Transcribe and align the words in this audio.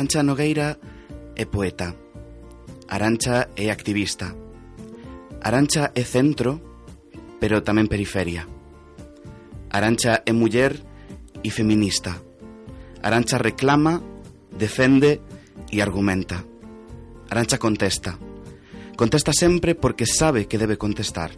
Arancha 0.00 0.22
Nogueira 0.22 0.80
é 1.36 1.44
poeta. 1.44 1.94
Arancha 2.88 3.50
é 3.54 3.68
activista. 3.68 4.34
Arancha 5.42 5.92
é 5.92 6.00
centro, 6.08 6.56
pero 7.36 7.60
tamén 7.60 7.84
periferia. 7.84 8.48
Arancha 9.68 10.24
é 10.24 10.32
muller 10.32 10.72
e 11.44 11.52
feminista. 11.52 12.16
Arancha 13.04 13.36
reclama, 13.36 14.00
defende 14.56 15.20
e 15.68 15.84
argumenta. 15.84 16.48
Arancha 17.28 17.60
contesta. 17.60 18.16
Contesta 18.96 19.36
sempre 19.36 19.76
porque 19.76 20.08
sabe 20.08 20.48
que 20.48 20.56
debe 20.56 20.80
contestar. 20.80 21.28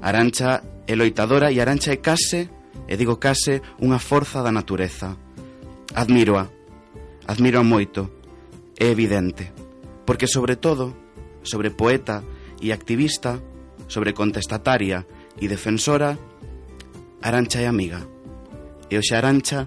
Arancha 0.00 0.64
é 0.88 0.96
loitadora 0.96 1.52
e 1.52 1.60
Arancha 1.60 1.92
é 1.92 2.00
case, 2.00 2.48
e 2.88 2.96
digo 2.96 3.20
case, 3.20 3.60
unha 3.84 4.00
forza 4.00 4.40
da 4.40 4.48
natureza. 4.48 5.12
Admíroa 5.92 6.63
Admiro 7.26 7.64
moito, 7.64 8.10
é 8.76 8.92
evidente, 8.92 9.52
porque 10.04 10.28
sobre 10.28 10.56
todo, 10.56 10.92
sobre 11.42 11.70
poeta 11.70 12.22
e 12.60 12.72
activista, 12.72 13.40
sobre 13.88 14.12
contestataria 14.12 15.06
e 15.40 15.48
defensora, 15.48 16.18
Arancha 17.24 17.60
é 17.60 17.66
amiga. 17.66 18.04
E 18.90 19.00
hoxe 19.00 19.16
Arancha 19.16 19.64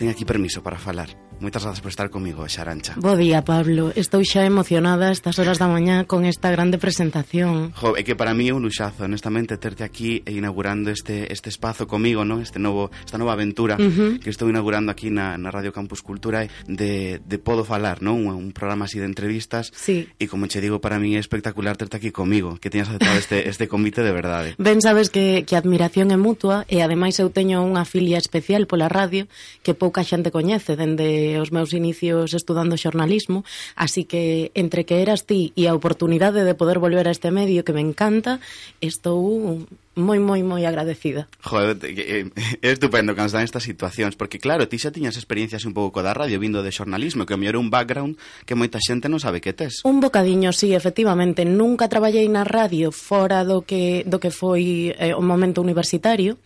ten 0.00 0.08
aquí 0.08 0.24
permiso 0.24 0.64
para 0.64 0.80
falar. 0.80 1.27
Moitas 1.40 1.62
grazas 1.62 1.78
por 1.78 1.94
estar 1.94 2.10
comigo, 2.10 2.42
Xarancha. 2.48 2.98
Bo 2.98 3.14
día, 3.14 3.46
Pablo. 3.46 3.94
Estou 3.94 4.26
xa 4.26 4.42
emocionada 4.42 5.14
estas 5.14 5.38
horas 5.38 5.62
da 5.62 5.70
mañá 5.70 6.02
con 6.02 6.26
esta 6.26 6.50
grande 6.50 6.82
presentación. 6.82 7.70
Jo, 7.78 7.94
é 7.94 8.02
que 8.02 8.18
para 8.18 8.34
mí 8.34 8.50
é 8.50 8.54
un 8.54 8.66
luxazo, 8.66 9.06
honestamente, 9.06 9.54
terte 9.54 9.86
aquí 9.86 10.18
e 10.26 10.34
inaugurando 10.34 10.90
este 10.90 11.30
este 11.30 11.46
espazo 11.46 11.86
comigo, 11.86 12.26
¿no? 12.26 12.42
Este 12.42 12.58
novo 12.58 12.90
esta 13.06 13.22
nova 13.22 13.38
aventura 13.38 13.78
uh 13.78 13.86
-huh. 13.86 14.18
que 14.18 14.34
estou 14.34 14.50
inaugurando 14.50 14.90
aquí 14.90 15.14
na, 15.14 15.38
na 15.38 15.54
Radio 15.54 15.70
Campus 15.70 16.02
Cultura 16.02 16.42
de, 16.66 17.22
de 17.22 17.36
Podo 17.38 17.62
Falar, 17.62 18.02
¿no? 18.02 18.18
Un, 18.18 18.34
un 18.34 18.50
programa 18.50 18.90
así 18.90 18.98
de 18.98 19.06
entrevistas. 19.06 19.70
Sí. 19.70 20.10
E 20.18 20.26
como 20.26 20.50
che 20.50 20.58
digo, 20.58 20.82
para 20.82 20.98
mí 20.98 21.14
é 21.14 21.22
espectacular 21.22 21.78
terte 21.78 22.02
aquí 22.02 22.10
comigo, 22.10 22.58
que 22.58 22.66
teñas 22.66 22.90
aceptado 22.90 23.14
este 23.14 23.46
este 23.52 23.70
convite 23.70 24.02
de 24.02 24.10
verdade. 24.10 24.58
Ben 24.58 24.82
sabes 24.82 25.06
que 25.06 25.46
que 25.46 25.54
a 25.54 25.62
admiración 25.62 26.10
é 26.10 26.18
mutua 26.18 26.66
e 26.66 26.82
ademais 26.82 27.14
eu 27.22 27.30
teño 27.30 27.62
unha 27.62 27.86
filia 27.86 28.18
especial 28.18 28.66
pola 28.66 28.90
radio 28.90 29.30
que 29.62 29.78
pouca 29.78 30.02
xente 30.02 30.34
coñece 30.34 30.74
dende 30.74 31.27
os 31.36 31.52
meus 31.52 31.76
inicios 31.76 32.32
estudando 32.32 32.80
xornalismo, 32.80 33.44
así 33.76 34.08
que 34.08 34.48
entre 34.56 34.88
que 34.88 35.04
eras 35.04 35.28
ti 35.28 35.52
e 35.52 35.68
a 35.68 35.76
oportunidade 35.76 36.48
de 36.48 36.56
poder 36.56 36.80
volver 36.80 37.04
a 37.04 37.12
este 37.12 37.28
medio 37.28 37.60
que 37.68 37.76
me 37.76 37.84
encanta, 37.84 38.40
estou 38.80 39.68
moi, 39.98 40.22
moi, 40.22 40.40
moi 40.46 40.62
agradecida. 40.64 41.26
Joder, 41.42 41.76
eh, 41.82 42.30
é 42.62 42.70
estupendo 42.70 43.18
cando 43.18 43.34
están 43.34 43.42
estas 43.42 43.66
situacións, 43.66 44.14
porque 44.14 44.38
claro, 44.38 44.70
ti 44.70 44.78
xa 44.78 44.94
tiñas 44.94 45.18
experiencias 45.18 45.66
un 45.66 45.74
pouco 45.74 46.00
da 46.06 46.14
radio 46.14 46.38
vindo 46.38 46.62
de 46.62 46.70
xornalismo, 46.70 47.26
que 47.26 47.34
o 47.34 47.40
mellor 47.40 47.58
un 47.58 47.68
background 47.68 48.14
que 48.46 48.54
moita 48.54 48.78
xente 48.78 49.10
non 49.10 49.18
sabe 49.18 49.42
que 49.42 49.52
tes. 49.52 49.82
Un 49.82 49.98
bocadiño, 49.98 50.54
sí, 50.54 50.72
efectivamente. 50.72 51.42
Nunca 51.42 51.90
traballei 51.90 52.30
na 52.30 52.46
radio 52.46 52.94
fora 52.94 53.42
do 53.42 53.66
que, 53.66 54.06
do 54.06 54.22
que 54.22 54.30
foi 54.30 54.94
eh, 54.94 55.12
o 55.12 55.20
momento 55.20 55.58
universitario, 55.58 56.38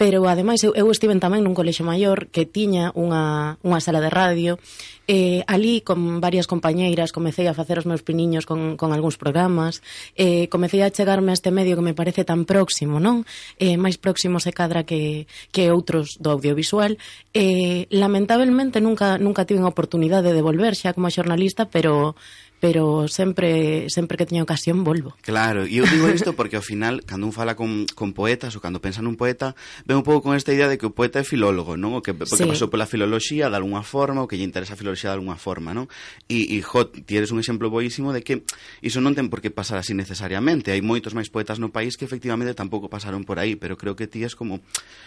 pero 0.00 0.24
ademais 0.32 0.64
eu, 0.64 0.72
eu 0.72 0.88
estive 0.88 1.12
tamén 1.20 1.44
nun 1.44 1.52
colexo 1.52 1.84
maior 1.84 2.32
que 2.32 2.48
tiña 2.48 2.88
unha, 2.96 3.60
unha 3.60 3.84
sala 3.84 4.00
de 4.00 4.08
radio. 4.08 4.56
Eh, 5.04 5.44
ali 5.44 5.84
con 5.84 6.24
varias 6.24 6.48
compañeiras 6.48 7.12
comecei 7.12 7.44
a 7.44 7.52
facer 7.52 7.76
os 7.76 7.84
meus 7.84 8.00
piniños 8.00 8.48
con, 8.48 8.80
con 8.80 8.96
algúns 8.96 9.20
programas. 9.20 9.84
Eh, 10.16 10.48
comecei 10.48 10.80
a 10.80 10.88
chegarme 10.88 11.32
a 11.32 11.36
este 11.36 11.52
medio 11.52 11.76
que 11.76 11.84
me 11.84 11.92
parece 11.92 12.24
tan 12.24 12.48
próximo 12.48 12.96
non? 12.96 13.28
Eh, 13.60 13.76
máis 13.76 14.00
próximo 14.00 14.40
se 14.40 14.56
cadra 14.56 14.88
que, 14.88 15.28
que 15.52 15.68
outros 15.68 16.16
do 16.16 16.32
audiovisual. 16.32 16.96
Eh, 17.36 17.84
lamentabelmente 17.92 18.80
nunca, 18.80 19.20
nunca 19.20 19.44
tive 19.44 19.60
a 19.60 19.68
oportunidade 19.68 20.32
de 20.32 20.40
volver 20.40 20.80
xa 20.80 20.96
como 20.96 21.12
xornalista 21.12 21.68
pero 21.68 22.16
pero 22.60 23.08
sempre 23.08 23.88
sempre 23.88 24.20
que 24.20 24.28
teño 24.28 24.44
ocasión 24.44 24.84
volvo. 24.84 25.16
Claro, 25.24 25.64
e 25.64 25.80
eu 25.80 25.88
digo 25.88 26.06
isto 26.14 26.36
porque 26.36 26.60
ao 26.60 26.62
final 26.62 27.02
cando 27.08 27.26
un 27.26 27.32
fala 27.32 27.56
con, 27.56 27.88
con 27.96 28.12
poetas 28.12 28.52
ou 28.54 28.60
cando 28.60 28.78
pensa 28.78 29.00
nun 29.00 29.16
poeta, 29.16 29.56
ven 29.88 29.98
un 29.98 30.06
pouco 30.06 30.20
con 30.28 30.36
esta 30.36 30.52
idea 30.52 30.68
de 30.68 30.76
que 30.76 30.86
o 30.86 30.92
poeta 30.92 31.18
é 31.18 31.24
filólogo, 31.24 31.80
non? 31.80 31.96
O 31.96 32.04
que 32.04 32.12
porque 32.12 32.36
sí. 32.36 32.46
pasou 32.46 32.68
pola 32.68 32.84
filoloxía 32.84 33.48
de 33.48 33.56
algunha 33.56 33.80
forma, 33.80 34.20
o 34.20 34.28
que 34.28 34.36
lle 34.36 34.44
interesa 34.44 34.76
a 34.76 34.80
filoloxía 34.80 35.10
de 35.10 35.18
algunha 35.18 35.40
forma, 35.40 35.72
non? 35.72 35.88
E, 36.28 36.52
e 36.52 36.60
jo, 36.60 36.86
ti 36.86 37.16
eres 37.16 37.32
un 37.32 37.40
exemplo 37.40 37.72
boísimo 37.72 38.12
de 38.12 38.20
que 38.20 38.44
iso 38.84 39.00
non 39.00 39.16
ten 39.16 39.32
por 39.32 39.40
que 39.40 39.48
pasar 39.48 39.80
así 39.80 39.96
necesariamente. 39.96 40.70
Hai 40.70 40.84
moitos 40.84 41.16
máis 41.16 41.32
poetas 41.32 41.56
no 41.56 41.72
país 41.72 41.96
que 41.96 42.04
efectivamente 42.04 42.52
tampouco 42.52 42.92
pasaron 42.92 43.24
por 43.24 43.40
aí, 43.40 43.56
pero 43.56 43.80
creo 43.80 43.96
que 43.96 44.04
ti 44.04 44.22
es 44.22 44.36
como 44.36 44.60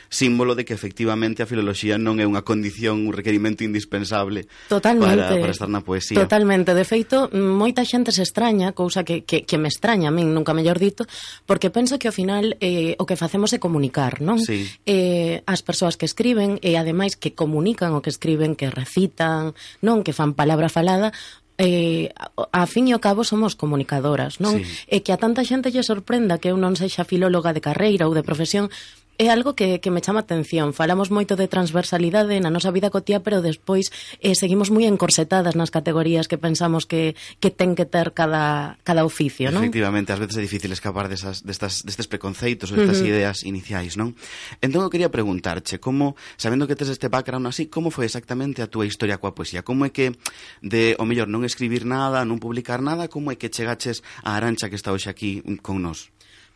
símbolo 0.10 0.58
de 0.58 0.66
que 0.66 0.74
efectivamente 0.74 1.46
a 1.46 1.48
filoloxía 1.48 2.02
non 2.02 2.18
é 2.18 2.26
unha 2.26 2.42
condición, 2.42 3.06
un 3.06 3.14
requerimento 3.14 3.62
indispensable 3.62 4.50
Totalmente. 4.68 5.16
Para, 5.16 5.40
para 5.40 5.52
estar 5.52 5.70
na 5.70 5.82
poesía. 5.82 6.18
Totalmente. 6.18 6.74
De 6.74 6.86
feito, 6.86 7.30
moita 7.44 7.84
xente 7.84 8.16
se 8.16 8.24
extraña, 8.24 8.72
cousa 8.72 9.04
que, 9.04 9.28
que, 9.28 9.44
que 9.44 9.60
me 9.60 9.68
extraña 9.68 10.10
a 10.10 10.16
min, 10.16 10.32
nunca 10.32 10.56
mellor 10.56 10.80
dito, 10.80 11.04
porque 11.44 11.68
penso 11.68 12.00
que 12.00 12.08
ao 12.08 12.16
final 12.16 12.56
eh, 12.64 12.96
o 12.98 13.04
que 13.04 13.20
facemos 13.20 13.52
é 13.52 13.60
comunicar, 13.60 14.24
non? 14.24 14.40
Sí. 14.40 14.72
Eh, 14.88 15.44
as 15.44 15.60
persoas 15.62 16.00
que 16.00 16.08
escriben 16.08 16.58
e 16.64 16.80
ademais 16.80 17.20
que 17.20 17.36
comunican 17.36 17.92
o 17.94 18.02
que 18.02 18.10
escriben, 18.10 18.56
que 18.56 18.72
recitan, 18.72 19.52
non 19.84 20.02
que 20.02 20.16
fan 20.16 20.32
palabra 20.34 20.72
falada, 20.72 21.12
eh, 21.58 22.10
a, 22.18 22.64
a 22.64 22.66
fin 22.66 22.90
e 22.90 22.94
ao 22.98 23.04
cabo 23.04 23.22
somos 23.22 23.54
comunicadoras, 23.54 24.42
non? 24.42 24.58
Sí. 24.58 24.66
E 24.90 24.98
que 25.06 25.14
a 25.14 25.22
tanta 25.22 25.46
xente 25.46 25.70
lle 25.70 25.86
sorprenda 25.86 26.42
que 26.42 26.50
eu 26.50 26.58
non 26.58 26.74
sexa 26.74 27.06
filóloga 27.06 27.54
de 27.54 27.62
carreira 27.62 28.10
ou 28.10 28.18
de 28.18 28.26
profesión, 28.26 28.74
é 29.18 29.30
algo 29.30 29.54
que, 29.54 29.80
que 29.80 29.92
me 29.92 30.02
chama 30.02 30.26
atención. 30.26 30.74
Falamos 30.74 31.14
moito 31.14 31.38
de 31.38 31.46
transversalidade 31.46 32.34
na 32.42 32.50
nosa 32.50 32.74
vida 32.74 32.90
cotía, 32.90 33.22
pero 33.22 33.46
despois 33.46 33.94
eh, 34.20 34.34
seguimos 34.34 34.74
moi 34.74 34.90
encorsetadas 34.90 35.54
nas 35.54 35.70
categorías 35.70 36.26
que 36.26 36.42
pensamos 36.42 36.90
que, 36.90 37.14
que 37.38 37.54
ten 37.54 37.78
que 37.78 37.86
ter 37.86 38.18
cada, 38.18 38.78
cada 38.82 39.06
oficio, 39.06 39.54
non? 39.54 39.62
Efectivamente, 39.62 40.10
ás 40.10 40.22
veces 40.22 40.42
é 40.42 40.44
difícil 40.44 40.74
escapar 40.74 41.10
desas, 41.10 41.46
destas, 41.46 41.86
destes 41.86 42.10
preconceitos, 42.10 42.74
destas 42.74 43.00
uh 43.00 43.06
-huh. 43.06 43.12
ideas 43.14 43.46
iniciais, 43.46 43.94
non? 44.00 44.18
Entón, 44.66 44.82
eu 44.82 44.90
quería 44.90 45.14
preguntarche, 45.14 45.78
como, 45.78 46.18
sabendo 46.36 46.66
que 46.66 46.74
tes 46.74 46.90
este 46.90 47.10
background 47.10 47.46
así, 47.46 47.70
como 47.70 47.94
foi 47.94 48.10
exactamente 48.10 48.66
a 48.66 48.68
túa 48.68 48.90
historia 48.90 49.22
coa 49.22 49.38
poesía? 49.38 49.62
Como 49.62 49.86
é 49.86 49.94
que, 49.94 50.18
de, 50.66 50.98
o 50.98 51.06
mellor, 51.06 51.30
non 51.30 51.46
escribir 51.46 51.86
nada, 51.86 52.26
non 52.26 52.42
publicar 52.42 52.82
nada, 52.82 53.06
como 53.06 53.30
é 53.30 53.38
que 53.38 53.54
chegaches 53.54 54.02
a 54.26 54.34
Arancha 54.34 54.74
que 54.74 54.78
está 54.78 54.90
hoxe 54.90 55.10
aquí 55.10 55.46
con 55.62 55.86
nós? 55.86 56.10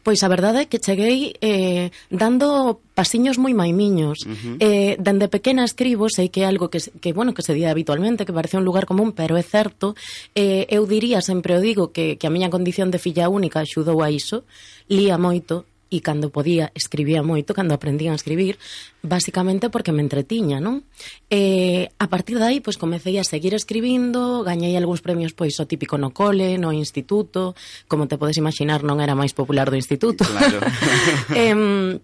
Pois 0.07 0.23
a 0.23 0.31
verdade 0.31 0.63
é 0.63 0.69
que 0.71 0.79
cheguei 0.79 1.35
eh, 1.43 1.91
dando 2.07 2.79
pasiños 2.95 3.35
moi 3.35 3.51
maimiños. 3.51 4.23
Uh 4.23 4.31
-huh. 4.31 4.55
eh, 4.63 4.95
dende 5.03 5.27
pequena 5.27 5.67
escribo, 5.67 6.07
sei 6.07 6.31
que 6.31 6.41
é 6.41 6.45
algo 6.47 6.71
que, 6.71 6.79
que, 7.03 7.11
bueno, 7.11 7.35
que 7.35 7.43
se 7.43 7.51
di 7.51 7.67
habitualmente, 7.67 8.23
que 8.23 8.31
parece 8.31 8.55
un 8.55 8.63
lugar 8.63 8.87
común, 8.87 9.11
pero 9.11 9.35
é 9.35 9.43
certo. 9.43 9.99
Eh, 10.31 10.63
eu 10.71 10.87
diría, 10.87 11.19
sempre 11.19 11.59
o 11.59 11.59
digo, 11.59 11.91
que, 11.91 12.15
que 12.15 12.23
a 12.23 12.31
miña 12.31 12.47
condición 12.47 12.87
de 12.87 13.03
filla 13.03 13.27
única 13.27 13.59
axudou 13.59 13.99
a 13.99 14.07
iso. 14.07 14.47
Lía 14.87 15.19
moito, 15.19 15.67
e 15.87 16.03
cando 16.03 16.29
podía 16.29 16.71
escribía 16.75 17.23
moito, 17.23 17.55
cando 17.55 17.73
aprendía 17.73 18.11
a 18.11 18.19
escribir, 18.19 18.59
basicamente 19.03 19.71
porque 19.71 19.95
me 19.95 20.03
entretiña, 20.03 20.59
non? 20.59 20.83
E 21.31 21.87
eh, 21.87 21.95
a 21.97 22.07
partir 22.11 22.37
dai, 22.37 22.59
pois 22.59 22.75
comecei 22.75 23.15
a 23.17 23.25
seguir 23.25 23.55
escribindo, 23.55 24.43
gañei 24.43 24.75
algúns 24.75 24.99
premios 24.99 25.31
pois 25.31 25.55
o 25.59 25.65
típico 25.69 25.95
no 25.95 26.11
cole, 26.11 26.59
no 26.59 26.75
instituto, 26.75 27.55
como 27.87 28.07
te 28.11 28.19
podes 28.19 28.37
imaginar, 28.37 28.83
non 28.83 28.99
era 28.99 29.15
máis 29.15 29.31
popular 29.31 29.71
do 29.71 29.79
instituto. 29.79 30.27
Claro. 30.27 30.59
em, 31.35 31.97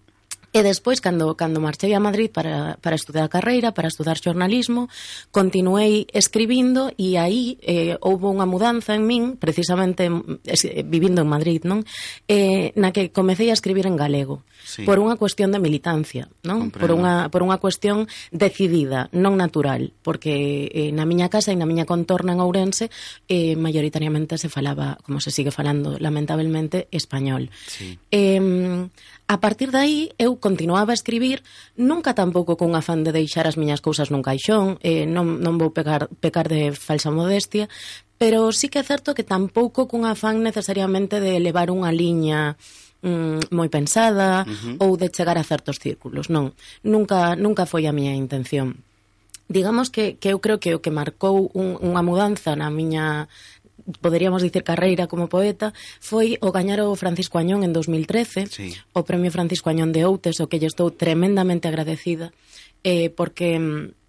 E 0.53 0.61
despois, 0.61 1.01
cando, 1.01 1.33
cando 1.33 1.57
marchei 1.57 1.97
a 1.97 1.99
Madrid 1.99 2.29
para, 2.29 2.77
para 2.77 2.93
estudar 2.93 3.25
a 3.25 3.33
carreira, 3.33 3.73
para 3.73 3.89
estudar 3.89 4.21
xornalismo, 4.21 4.85
continuei 5.33 6.05
escribindo 6.13 6.93
e 6.93 7.17
aí 7.17 7.57
eh, 7.65 7.97
houve 8.05 8.29
unha 8.29 8.45
mudanza 8.45 8.93
en 8.93 9.01
min, 9.09 9.23
precisamente 9.41 10.13
mm, 10.13 10.45
es, 10.45 10.69
vivindo 10.85 11.25
en 11.25 11.29
Madrid, 11.33 11.65
non? 11.65 11.81
Eh, 12.29 12.69
na 12.77 12.93
que 12.93 13.09
comecei 13.09 13.49
a 13.49 13.57
escribir 13.57 13.89
en 13.89 13.97
galego, 13.97 14.45
sí. 14.61 14.85
por 14.85 15.01
unha 15.01 15.17
cuestión 15.17 15.49
de 15.49 15.57
militancia, 15.57 16.29
non? 16.45 16.69
Comprendo. 16.69 16.85
Por 16.85 16.89
unha, 17.01 17.15
por 17.33 17.41
unha 17.41 17.57
cuestión 17.57 18.05
decidida, 18.29 19.09
non 19.09 19.33
natural, 19.41 19.89
porque 20.05 20.69
eh, 20.69 20.93
na 20.93 21.09
miña 21.09 21.33
casa 21.33 21.49
e 21.49 21.57
na 21.57 21.65
miña 21.65 21.89
contorna 21.89 22.37
en 22.37 22.45
Ourense 22.45 22.93
eh, 23.25 23.57
mayoritariamente 23.57 24.37
se 24.37 24.53
falaba, 24.53 25.01
como 25.01 25.17
se 25.17 25.33
sigue 25.33 25.49
falando 25.49 25.97
lamentablemente, 25.97 26.85
español. 26.93 27.49
Sí. 27.65 27.97
Eh, 28.13 28.37
A 29.27 29.39
partir 29.39 29.71
de 29.71 29.77
aí, 29.77 29.99
eu 30.19 30.35
continuaba 30.35 30.91
a 30.91 30.99
escribir, 30.99 31.43
nunca 31.79 32.13
tampouco 32.13 32.59
cun 32.59 32.75
afán 32.75 33.07
de 33.07 33.15
deixar 33.15 33.47
as 33.47 33.55
miñas 33.55 33.79
cousas 33.79 34.11
nun 34.11 34.19
caixón, 34.19 34.77
eh, 34.83 35.07
non, 35.07 35.39
non 35.39 35.55
vou 35.55 35.71
pegar, 35.71 36.11
pecar 36.19 36.51
de 36.51 36.75
falsa 36.75 37.07
modestia, 37.07 37.71
pero 38.19 38.51
sí 38.51 38.67
que 38.67 38.83
é 38.83 38.85
certo 38.85 39.15
que 39.15 39.23
tampouco 39.23 39.87
cun 39.87 40.03
afán 40.03 40.43
necesariamente 40.43 41.23
de 41.23 41.39
levar 41.39 41.71
unha 41.71 41.95
liña 41.95 42.59
mm, 42.99 43.55
moi 43.55 43.71
pensada 43.71 44.43
uh 44.43 44.51
-huh. 44.51 44.75
ou 44.83 44.99
de 44.99 45.07
chegar 45.07 45.39
a 45.39 45.47
certos 45.47 45.79
círculos, 45.79 46.27
non. 46.27 46.51
Nunca, 46.83 47.39
nunca 47.39 47.63
foi 47.63 47.87
a 47.87 47.95
miña 47.95 48.13
intención 48.13 48.83
digamos 49.53 49.89
que, 49.89 50.17
que 50.17 50.29
eu 50.29 50.39
creo 50.39 50.59
que 50.59 50.73
o 50.75 50.81
que 50.81 50.91
marcou 50.91 51.51
un, 51.53 51.77
unha 51.79 52.01
mudanza 52.01 52.55
na 52.55 52.71
miña 52.71 53.27
poderíamos 54.01 54.41
dicir 54.41 54.63
carreira 54.63 55.07
como 55.07 55.27
poeta, 55.27 55.73
foi 55.99 56.37
o 56.39 56.51
gañar 56.51 56.81
o 56.81 56.95
Francisco 56.95 57.37
Añón 57.37 57.63
en 57.63 57.73
2013, 57.73 58.47
sí. 58.47 58.75
o 58.93 59.03
Premio 59.03 59.31
Francisco 59.31 59.69
Añón 59.69 59.91
de 59.91 60.05
Outes, 60.05 60.39
o 60.39 60.47
que 60.47 60.59
lle 60.59 60.69
estou 60.69 60.91
tremendamente 60.91 61.67
agradecida, 61.67 62.31
eh, 62.83 63.09
porque 63.11 63.59
mm, 63.59 64.02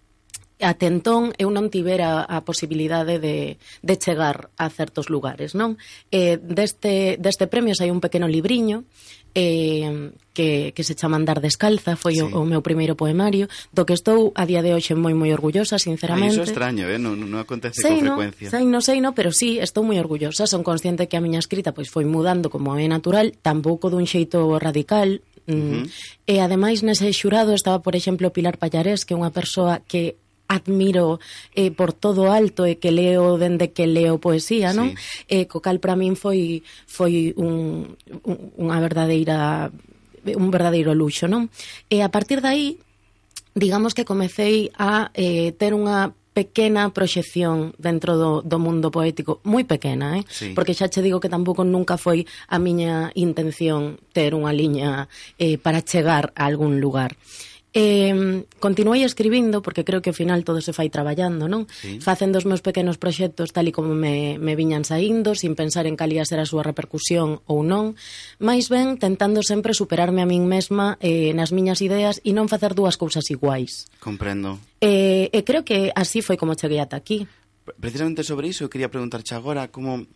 até 0.59 0.87
entón 0.87 1.35
eu 1.35 1.51
non 1.51 1.67
tivera 1.67 2.23
a 2.23 2.39
posibilidade 2.47 3.19
de, 3.19 3.59
de 3.83 3.95
chegar 3.99 4.51
a 4.55 4.71
certos 4.71 5.11
lugares, 5.11 5.51
non? 5.51 5.75
Eh, 6.11 6.39
deste, 6.39 7.19
deste 7.19 7.51
premio 7.51 7.75
sai 7.75 7.91
un 7.91 7.99
pequeno 7.99 8.27
libriño 8.29 8.87
eh, 9.35 10.11
que, 10.33 10.71
que 10.73 10.83
se 10.83 10.95
chama 10.95 11.17
Andar 11.17 11.41
descalza, 11.41 11.95
foi 11.99 12.15
sí. 12.15 12.23
o, 12.23 12.31
o 12.31 12.47
meu 12.47 12.63
primeiro 12.63 12.95
poemario, 12.95 13.51
do 13.75 13.83
que 13.83 13.91
estou 13.91 14.31
a 14.35 14.47
día 14.47 14.63
de 14.63 14.71
hoxe 14.71 14.95
moi 14.95 15.11
moi 15.11 15.31
orgullosa, 15.35 15.75
sinceramente. 15.75 16.39
Ai, 16.39 16.39
iso 16.39 16.47
é 16.47 16.49
extraño, 16.49 16.87
eh? 16.87 16.95
non, 16.95 17.19
non 17.19 17.39
acontece 17.43 17.83
sei, 17.83 17.99
con 17.99 18.07
no, 18.07 18.15
frecuencia. 18.15 18.47
Sei, 18.47 18.63
non 18.63 18.81
sei, 18.81 18.97
no, 19.03 19.11
pero 19.11 19.35
sí, 19.35 19.59
estou 19.59 19.83
moi 19.83 19.99
orgullosa, 19.99 20.47
son 20.47 20.63
consciente 20.63 21.11
que 21.11 21.19
a 21.19 21.23
miña 21.23 21.43
escrita 21.43 21.75
pois 21.75 21.91
foi 21.91 22.07
mudando 22.07 22.47
como 22.47 22.71
é 22.79 22.87
natural, 22.87 23.35
tampouco 23.43 23.91
dun 23.91 24.07
xeito 24.07 24.55
radical, 24.55 25.19
mm. 25.19 25.51
Uh 25.51 25.83
-huh. 25.83 25.85
E 26.25 26.41
ademais 26.41 26.81
nese 26.81 27.11
xurado 27.13 27.53
estaba, 27.53 27.83
por 27.83 27.93
exemplo, 27.93 28.31
Pilar 28.31 28.57
Pallarés, 28.57 29.05
que 29.05 29.13
é 29.13 29.19
unha 29.19 29.35
persoa 29.35 29.83
que 29.83 30.15
admiro 30.47 31.19
eh, 31.53 31.71
por 31.71 31.93
todo 31.93 32.31
alto 32.31 32.65
e 32.65 32.77
que 32.77 32.91
leo 32.93 33.37
dende 33.37 33.73
que 33.73 33.87
leo 33.89 34.21
poesía, 34.21 34.73
non? 34.73 34.93
Sí. 34.93 35.31
Eh, 35.31 35.45
co 35.49 35.61
cal 35.61 35.81
para 35.81 35.97
min 35.97 36.13
foi 36.17 36.61
foi 36.85 37.33
un, 37.37 37.95
un 38.25 38.35
unha 38.57 38.77
verdadeira 38.81 39.69
un 40.25 40.49
verdadeiro 40.49 40.97
luxo, 40.97 41.29
non? 41.29 41.49
E 41.89 42.01
a 42.01 42.09
partir 42.09 42.41
dai 42.41 42.77
digamos 43.55 43.95
que 43.95 44.03
comecei 44.03 44.69
a 44.75 45.09
eh, 45.15 45.55
ter 45.55 45.71
unha 45.71 46.11
pequena 46.35 46.91
proxección 46.91 47.71
dentro 47.79 48.19
do, 48.19 48.43
do 48.43 48.59
mundo 48.59 48.91
poético, 48.91 49.39
moi 49.47 49.63
pequena, 49.63 50.19
eh? 50.19 50.27
Sí. 50.27 50.51
Porque 50.51 50.75
xa 50.75 50.91
che 50.91 50.99
digo 50.99 51.23
que 51.23 51.31
tampouco 51.31 51.63
nunca 51.63 51.95
foi 51.95 52.27
a 52.51 52.59
miña 52.59 53.15
intención 53.15 53.95
ter 54.11 54.35
unha 54.35 54.51
liña 54.51 55.07
eh, 55.39 55.55
para 55.55 55.79
chegar 55.79 56.35
a 56.35 56.43
algún 56.43 56.83
lugar. 56.83 57.15
Eh, 57.15 57.54
Eh, 57.75 58.47
continuei 58.63 59.03
escribindo 59.03 59.59
porque 59.59 59.83
creo 59.83 59.99
que 59.99 60.07
ao 60.07 60.15
final 60.15 60.47
todo 60.47 60.63
se 60.63 60.71
fai 60.71 60.87
traballando, 60.87 61.51
non? 61.51 61.67
Sí. 61.67 61.99
Facendo 61.99 62.39
os 62.39 62.47
meus 62.47 62.63
pequenos 62.63 62.95
proxectos 62.95 63.51
tal 63.51 63.67
e 63.67 63.75
como 63.75 63.91
me, 63.91 64.39
me 64.39 64.55
viñan 64.55 64.87
saindo, 64.87 65.35
sin 65.35 65.59
pensar 65.59 65.83
en 65.83 65.99
cal 65.99 66.07
ia 66.15 66.23
ser 66.23 66.39
a 66.39 66.47
súa 66.47 66.63
repercusión 66.63 67.43
ou 67.43 67.67
non, 67.67 67.99
máis 68.39 68.71
ben 68.71 68.95
tentando 68.95 69.43
sempre 69.43 69.75
superarme 69.75 70.23
a 70.23 70.29
min 70.29 70.47
mesma 70.47 70.95
eh, 71.03 71.35
nas 71.35 71.51
miñas 71.51 71.83
ideas 71.83 72.23
e 72.23 72.31
non 72.31 72.47
facer 72.47 72.79
dúas 72.79 72.95
cousas 72.95 73.27
iguais. 73.27 73.91
Comprendo. 73.99 74.55
Eh, 74.79 75.27
e 75.35 75.39
creo 75.43 75.67
que 75.67 75.91
así 75.99 76.23
foi 76.23 76.39
como 76.39 76.55
cheguei 76.55 76.79
ata 76.79 76.95
aquí. 76.95 77.27
Precisamente 77.75 78.23
sobre 78.23 78.47
iso, 78.55 78.71
quería 78.71 78.87
preguntarche 78.87 79.35
agora 79.35 79.67
como 79.67 80.07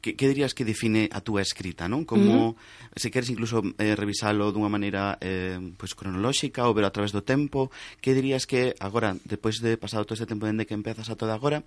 que, 0.00 0.14
que 0.14 0.28
dirías 0.28 0.54
que 0.54 0.64
define 0.64 1.10
a 1.10 1.20
túa 1.20 1.42
escrita, 1.42 1.90
non? 1.90 2.06
Como, 2.06 2.54
uh 2.54 2.54
-huh. 2.54 2.96
se 2.96 3.10
queres 3.10 3.30
incluso 3.30 3.62
eh, 3.78 3.98
revisalo 3.98 4.54
dunha 4.54 4.70
maneira 4.70 5.18
eh, 5.18 5.58
pois 5.74 5.98
cronolóxica 5.98 6.66
ou 6.70 6.74
ver 6.74 6.86
a 6.86 6.94
través 6.94 7.10
do 7.10 7.26
tempo, 7.26 7.70
que 7.98 8.14
dirías 8.14 8.46
que 8.46 8.78
agora, 8.78 9.18
depois 9.26 9.58
de 9.58 9.74
pasado 9.74 10.06
todo 10.06 10.14
este 10.14 10.30
tempo 10.30 10.46
dende 10.46 10.66
que 10.66 10.78
empezas 10.78 11.10
a 11.10 11.18
toda 11.18 11.34
agora, 11.34 11.66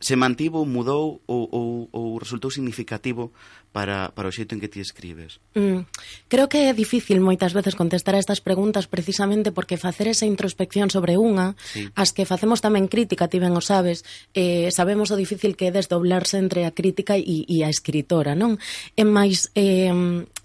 se 0.00 0.16
mantivo, 0.16 0.64
mudou 0.64 1.20
ou, 1.28 1.48
ou, 1.52 1.88
ou 1.92 2.18
resultou 2.20 2.52
significativo 2.52 3.32
para, 3.72 4.08
para 4.16 4.28
o 4.28 4.32
xeito 4.32 4.56
en 4.56 4.60
que 4.60 4.72
ti 4.72 4.80
escribes? 4.80 5.36
Mm, 5.52 5.84
creo 6.32 6.48
que 6.48 6.68
é 6.68 6.72
difícil 6.72 7.20
moitas 7.20 7.52
veces 7.52 7.76
contestar 7.76 8.16
a 8.16 8.20
estas 8.20 8.40
preguntas 8.40 8.88
precisamente 8.88 9.52
porque 9.52 9.76
facer 9.76 10.08
esa 10.08 10.24
introspección 10.24 10.88
sobre 10.88 11.20
unha, 11.20 11.52
sí. 11.60 11.92
as 11.92 12.16
que 12.16 12.24
facemos 12.24 12.64
tamén 12.64 12.88
crítica, 12.88 13.28
ti 13.28 13.36
ben 13.36 13.52
o 13.52 13.60
sabes, 13.60 14.00
eh, 14.32 14.72
sabemos 14.72 15.12
o 15.12 15.16
difícil 15.20 15.60
que 15.60 15.68
é 15.68 15.76
desdoblarse 15.76 16.40
entre 16.40 16.64
a 16.64 16.72
crítica 16.72 17.20
e, 17.20 17.44
e 17.44 17.65
a 17.66 17.72
escritora, 17.72 18.38
non? 18.38 18.56
E 18.94 19.02
máis 19.02 19.50
eh, 19.58 19.90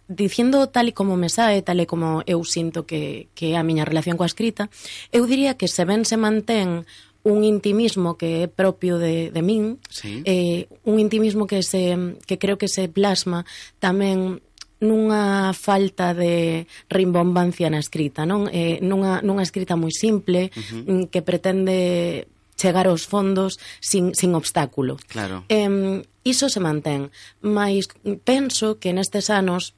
dicindo 0.09 0.67
tal 0.67 0.89
e 0.89 0.97
como 0.97 1.15
me 1.15 1.29
sae, 1.29 1.61
tal 1.61 1.79
e 1.79 1.85
como 1.85 2.25
eu 2.27 2.43
sinto 2.43 2.83
que, 2.83 3.29
que 3.37 3.53
é 3.53 3.57
a 3.57 3.63
miña 3.63 3.87
relación 3.87 4.19
coa 4.19 4.29
escrita, 4.29 4.67
eu 5.13 5.23
diría 5.29 5.55
que 5.55 5.69
se 5.69 5.85
ben 5.85 6.03
se 6.03 6.17
mantén 6.17 6.83
un 7.23 7.45
intimismo 7.45 8.17
que 8.17 8.43
é 8.43 8.47
propio 8.49 8.97
de, 8.97 9.29
de 9.29 9.41
min, 9.45 9.77
sí. 9.89 10.25
eh, 10.25 10.65
un 10.83 10.97
intimismo 10.97 11.45
que, 11.45 11.61
se, 11.61 12.17
que 12.25 12.41
creo 12.41 12.57
que 12.57 12.67
se 12.67 12.89
plasma 12.89 13.45
tamén 13.77 14.41
nunha 14.81 15.53
falta 15.53 16.17
de 16.17 16.65
rimbombancia 16.89 17.69
na 17.69 17.77
escrita, 17.77 18.25
non? 18.25 18.49
Eh, 18.49 18.81
nunha, 18.81 19.21
nunha 19.21 19.45
escrita 19.45 19.77
moi 19.77 19.93
simple 19.93 20.49
uh 20.49 20.57
-huh. 20.57 20.81
Mm, 20.89 21.03
que 21.13 21.21
pretende 21.21 22.25
chegar 22.61 22.85
aos 22.85 23.09
fondos 23.09 23.57
sin, 23.81 24.13
sin 24.13 24.37
obstáculo. 24.37 25.01
Claro. 25.09 25.43
Eh, 25.49 26.05
iso 26.23 26.45
se 26.53 26.61
mantén, 26.61 27.09
mas 27.41 27.89
penso 28.21 28.77
que 28.77 28.93
nestes 28.93 29.33
anos 29.33 29.73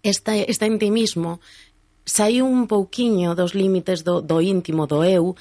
esta, 0.00 0.32
este 0.32 0.64
intimismo 0.64 1.44
saiu 2.08 2.48
un 2.48 2.64
pouquiño 2.64 3.36
dos 3.36 3.52
límites 3.52 4.00
do, 4.00 4.24
do 4.24 4.40
íntimo, 4.40 4.88
do 4.88 5.04
eu, 5.04 5.36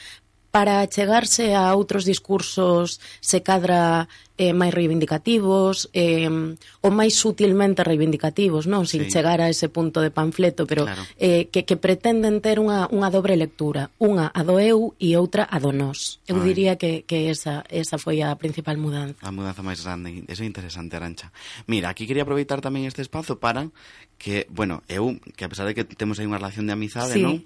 para 0.52 0.84
chegarse 0.92 1.56
a 1.56 1.72
outros 1.72 2.04
discursos 2.04 3.00
se 3.24 3.40
cadra 3.40 4.12
eh, 4.38 4.54
máis 4.54 4.72
reivindicativos 4.72 5.90
eh, 5.98 6.30
ou 6.30 6.92
máis 6.94 7.18
sutilmente 7.18 7.82
reivindicativos, 7.82 8.70
non? 8.70 8.86
Sin 8.86 9.10
sí. 9.10 9.18
chegar 9.18 9.42
a 9.42 9.50
ese 9.50 9.68
punto 9.68 10.00
de 10.00 10.14
panfleto, 10.14 10.70
pero 10.70 10.86
claro. 10.86 11.04
eh, 11.18 11.50
que, 11.50 11.66
que 11.66 11.76
pretenden 11.76 12.40
ter 12.40 12.62
unha, 12.62 12.86
unha 12.94 13.10
dobre 13.10 13.34
lectura, 13.34 13.90
unha 13.98 14.30
a 14.30 14.42
do 14.46 14.62
eu 14.62 14.94
e 15.02 15.18
outra 15.18 15.50
a 15.50 15.58
do 15.58 15.74
nós. 15.74 16.22
Eu 16.30 16.38
Ai. 16.40 16.54
diría 16.54 16.74
que, 16.78 17.02
que 17.10 17.34
esa, 17.34 17.66
esa 17.74 17.98
foi 17.98 18.22
a 18.22 18.32
principal 18.38 18.78
mudanza. 18.78 19.18
A 19.26 19.34
mudanza 19.34 19.66
máis 19.66 19.82
grande, 19.82 20.24
eso 20.30 20.46
é 20.46 20.48
interesante, 20.48 20.94
Arancha. 20.94 21.34
Mira, 21.66 21.90
aquí 21.90 22.06
quería 22.06 22.22
aproveitar 22.22 22.62
tamén 22.62 22.86
este 22.86 23.02
espazo 23.02 23.42
para 23.42 23.74
que, 24.18 24.50
bueno, 24.50 24.82
eu, 24.90 25.18
que 25.38 25.46
a 25.46 25.50
pesar 25.50 25.66
de 25.66 25.78
que 25.78 25.86
temos 25.86 26.18
aí 26.18 26.26
unha 26.30 26.42
relación 26.42 26.70
de 26.70 26.74
amizade, 26.74 27.18
sí. 27.18 27.22
non? 27.22 27.42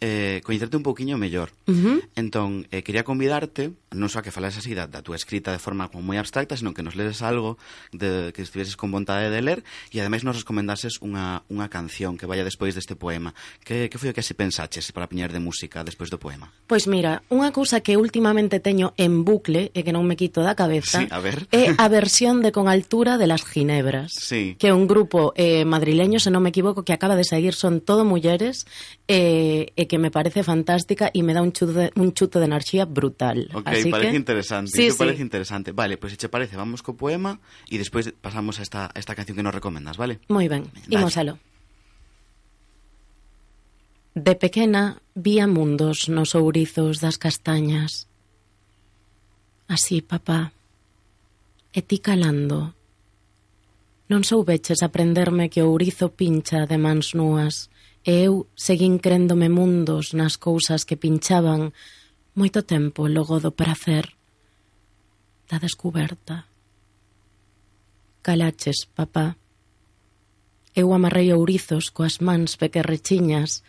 eh, 0.00 0.40
coñecerte 0.44 0.76
un 0.76 0.82
pouquiño 0.82 1.16
mellor. 1.16 1.52
Uh 1.66 1.72
-huh. 1.72 2.08
Entón, 2.14 2.66
eh, 2.70 2.82
quería 2.82 3.04
convidarte, 3.04 3.72
non 3.92 4.10
só 4.10 4.20
a 4.20 4.24
que 4.24 4.34
falas 4.34 4.58
así 4.58 4.74
da, 4.74 4.84
da 4.90 5.00
túa 5.00 5.16
escrita 5.16 5.54
de 5.54 5.62
forma 5.62 5.88
como 5.88 6.02
moi 6.02 6.18
abstracta, 6.18 6.33
abstracta, 6.34 6.56
sino 6.56 6.74
que 6.74 6.82
nos 6.82 6.96
leses 6.96 7.22
algo 7.22 7.58
de, 7.92 8.32
que 8.34 8.42
estiveses 8.42 8.76
con 8.76 8.90
vontade 8.90 9.30
de 9.30 9.40
ler 9.40 9.62
e 9.94 10.02
ademais 10.02 10.26
nos 10.26 10.42
recomendases 10.42 10.98
unha, 10.98 11.46
unha 11.46 11.70
canción 11.70 12.18
que 12.18 12.26
vaya 12.26 12.42
despois 12.42 12.74
deste 12.74 12.98
poema. 12.98 13.38
Que, 13.62 13.86
que 13.86 13.98
foi 14.02 14.10
o 14.10 14.14
que 14.14 14.18
así 14.18 14.34
pensaches 14.34 14.90
para 14.90 15.06
piñar 15.06 15.30
de 15.30 15.38
música 15.38 15.86
despois 15.86 16.10
do 16.10 16.18
poema? 16.18 16.50
Pois 16.66 16.90
mira, 16.90 17.22
unha 17.30 17.54
cousa 17.54 17.78
que 17.78 17.94
últimamente 17.94 18.58
teño 18.58 18.98
en 18.98 19.22
bucle 19.22 19.70
e 19.70 19.86
que 19.86 19.94
non 19.94 20.02
me 20.02 20.18
quito 20.18 20.42
da 20.42 20.58
cabeza 20.58 21.06
sí, 21.06 21.06
a 21.06 21.22
ver. 21.22 21.46
é 21.54 21.70
a 21.78 21.86
versión 21.86 22.42
de 22.42 22.50
Con 22.54 22.70
altura 22.70 23.18
de 23.18 23.26
las 23.26 23.42
ginebras, 23.42 24.14
sí. 24.14 24.54
que 24.58 24.70
é 24.70 24.74
un 24.74 24.86
grupo 24.86 25.34
eh, 25.34 25.66
madrileño, 25.66 26.18
se 26.18 26.30
non 26.30 26.42
me 26.42 26.50
equivoco, 26.50 26.82
que 26.86 26.94
acaba 26.94 27.14
de 27.14 27.26
seguir 27.26 27.54
son 27.54 27.82
todo 27.82 28.06
mulleres 28.06 28.66
eh, 29.06 29.14
e 29.14 29.18
eh, 29.18 29.72
eh, 29.74 29.86
que 29.86 29.98
me 29.98 30.10
parece 30.10 30.42
fantástica 30.42 31.10
e 31.14 31.22
me 31.22 31.34
dá 31.34 31.42
un 31.42 31.50
chute, 31.50 31.94
un 31.94 32.14
chute 32.14 32.38
de 32.38 32.46
enerxía 32.46 32.86
brutal. 32.86 33.50
Ok, 33.54 33.66
Así 33.70 33.90
parece 33.90 34.14
que... 34.14 34.22
interesante. 34.22 34.70
Sí, 34.70 34.90
sí. 34.90 34.98
parece 34.98 35.22
interesante. 35.22 35.70
Vale, 35.74 35.98
pois 35.98 36.14
pues, 36.16 36.23
che 36.24 36.32
parece, 36.32 36.56
vamos 36.56 36.80
co 36.80 36.96
poema 36.96 37.36
e 37.68 37.76
despois 37.76 38.08
pasamos 38.16 38.56
a 38.56 38.64
esta, 38.64 38.88
a 38.88 38.96
esta 38.96 39.12
canción 39.12 39.36
que 39.36 39.44
nos 39.44 39.52
recomendas, 39.52 40.00
vale? 40.00 40.24
Moi 40.32 40.48
ben, 40.48 40.72
imos 40.88 41.20
alo. 41.20 41.36
De 44.16 44.32
pequena 44.32 45.04
vía 45.12 45.44
mundos 45.44 46.08
nos 46.08 46.32
ourizos 46.32 47.04
das 47.04 47.20
castañas. 47.20 48.08
Así, 49.68 50.00
papá, 50.00 50.56
e 51.76 51.84
ti 51.84 52.00
calando. 52.00 52.72
Non 54.08 54.24
soubeches 54.24 54.80
aprenderme 54.80 55.52
que 55.52 55.60
o 55.60 55.68
ourizo 55.68 56.16
pincha 56.16 56.64
de 56.64 56.80
mans 56.80 57.12
nuas 57.12 57.68
e 58.00 58.24
eu 58.24 58.48
seguín 58.56 58.96
créndome 58.96 59.52
mundos 59.52 60.16
nas 60.16 60.40
cousas 60.40 60.88
que 60.88 60.96
pinchaban 60.96 61.76
moito 62.32 62.64
tempo 62.64 63.12
logo 63.12 63.44
do 63.44 63.52
prazer 63.52 64.16
está 65.54 65.58
descoberta. 65.58 66.46
Calaches, 68.22 68.86
papá. 68.92 69.36
Eu 70.74 70.92
amarrei 70.92 71.30
ourizos 71.32 71.94
coas 71.94 72.18
mans 72.18 72.58
pequerrechiñas, 72.58 73.62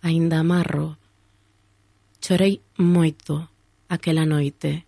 aínda 0.00 0.38
amarro. 0.38 0.94
Chorei 2.22 2.62
moito 2.78 3.50
aquela 3.88 4.24
noite, 4.26 4.86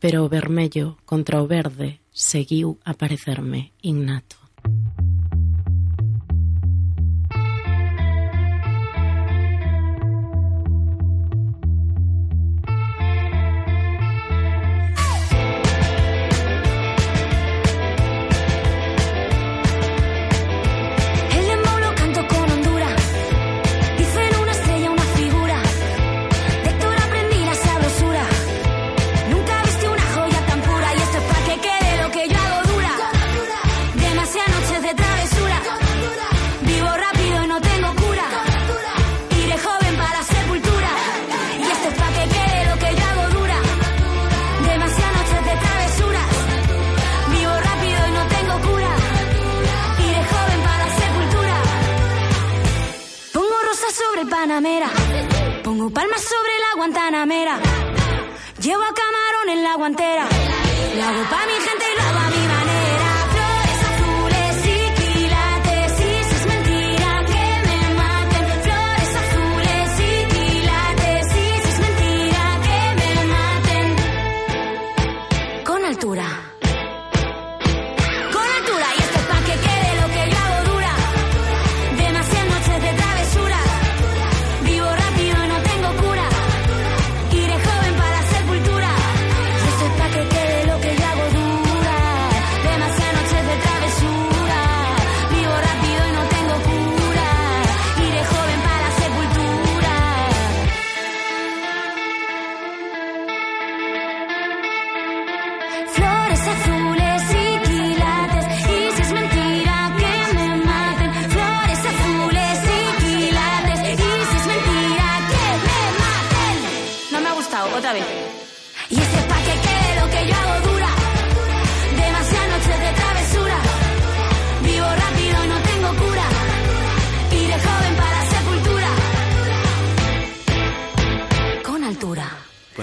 pero 0.00 0.24
o 0.24 0.32
vermello 0.32 0.96
contra 1.04 1.42
o 1.42 1.46
verde 1.46 2.00
seguiu 2.08 2.80
aparecerme 2.84 3.76
innato. 3.82 4.40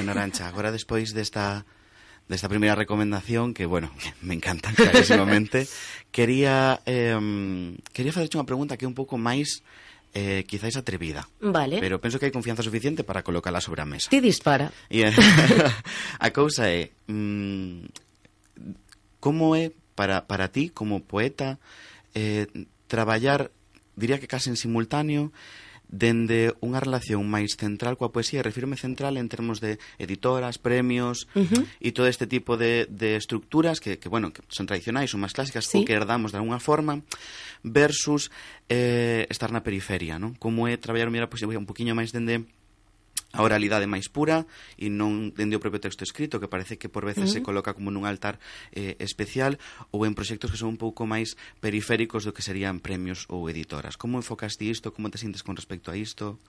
Bueno, 0.01 0.17
Arancha, 0.17 0.47
agora 0.47 0.73
despois 0.73 1.13
desta 1.13 1.61
desta 2.25 2.49
primeira 2.49 2.73
recomendación 2.73 3.53
que, 3.53 3.69
bueno, 3.69 3.93
me 4.25 4.33
encanta 4.33 4.73
clarísimamente, 4.73 5.67
quería 6.09 6.81
eh, 6.89 7.13
quería 7.93 8.09
facerche 8.09 8.41
unha 8.41 8.49
pregunta 8.49 8.81
que 8.81 8.85
é 8.85 8.89
un 8.89 8.97
pouco 8.97 9.21
máis 9.21 9.61
eh, 10.17 10.41
quizáis 10.49 10.73
atrevida. 10.73 11.29
Vale. 11.37 11.77
Pero 11.77 12.01
penso 12.01 12.17
que 12.17 12.25
hai 12.25 12.33
confianza 12.33 12.65
suficiente 12.65 13.05
para 13.05 13.21
colocala 13.21 13.61
sobre 13.61 13.77
eh, 13.77 13.85
a 13.85 13.91
mesa. 13.93 14.09
Ti 14.09 14.17
dispara. 14.17 14.73
E, 14.89 15.05
eh, 15.05 15.13
a 15.13 16.29
cousa 16.33 16.65
é, 16.65 16.89
mm, 17.05 17.93
como 19.21 19.53
é 19.53 19.69
para, 19.93 20.25
para 20.25 20.49
ti, 20.49 20.73
como 20.73 21.05
poeta, 21.05 21.61
eh, 22.17 22.49
traballar, 22.89 23.53
diría 23.93 24.17
que 24.17 24.25
casi 24.25 24.49
en 24.49 24.57
simultáneo, 24.57 25.29
dende 25.91 26.55
unha 26.63 26.79
relación 26.79 27.27
máis 27.27 27.59
central 27.59 27.99
coa 27.99 28.15
poesía, 28.15 28.41
refirme 28.41 28.79
central 28.79 29.19
en 29.19 29.27
termos 29.27 29.59
de 29.59 29.77
editoras, 29.99 30.57
premios 30.57 31.27
uh 31.35 31.43
-huh. 31.43 31.63
e 31.83 31.91
todo 31.91 32.07
este 32.07 32.25
tipo 32.25 32.55
de, 32.55 32.87
de 32.87 33.19
estructuras 33.19 33.83
que, 33.83 33.99
que, 33.99 34.07
bueno, 34.07 34.31
que 34.31 34.41
son 34.47 34.65
tradicionais, 34.65 35.11
son 35.11 35.19
máis 35.19 35.35
clásicas, 35.35 35.67
sí. 35.67 35.83
ou 35.83 35.85
que 35.85 35.93
herdamos 35.93 36.31
de 36.31 36.39
alguna 36.39 36.63
forma, 36.63 37.03
versus 37.61 38.31
eh, 38.71 39.27
estar 39.27 39.51
na 39.51 39.61
periferia, 39.61 40.15
non? 40.15 40.33
Como 40.39 40.65
é 40.71 40.79
traballar 40.79 41.11
a 41.11 41.29
poesía 41.29 41.51
un 41.59 41.67
poquinho 41.67 41.91
máis 41.91 42.15
dende 42.15 42.47
a 43.31 43.43
oralidade 43.43 43.87
máis 43.87 44.11
pura 44.11 44.43
e 44.75 44.91
non 44.91 45.31
dende 45.31 45.55
o 45.55 45.63
propio 45.63 45.79
texto 45.79 46.03
escrito 46.03 46.39
que 46.39 46.51
parece 46.51 46.75
que 46.75 46.91
por 46.91 47.07
veces 47.07 47.27
uh 47.27 47.27
-huh. 47.31 47.35
se 47.39 47.45
coloca 47.45 47.71
como 47.73 47.91
nun 47.91 48.03
altar 48.03 48.39
eh, 48.75 48.99
especial 48.99 49.55
ou 49.91 50.03
en 50.03 50.13
proxectos 50.13 50.51
que 50.51 50.59
son 50.59 50.75
un 50.75 50.79
pouco 50.79 51.07
máis 51.07 51.39
periféricos 51.63 52.27
do 52.27 52.35
que 52.35 52.43
serían 52.43 52.83
premios 52.83 53.25
ou 53.31 53.47
editoras. 53.47 53.95
Como 53.95 54.19
enfocaste 54.19 54.67
isto? 54.67 54.91
Como 54.91 55.07
te 55.07 55.17
sintes 55.17 55.43
con 55.43 55.55
respecto 55.55 55.91
a 55.91 55.95
isto? 55.95 56.39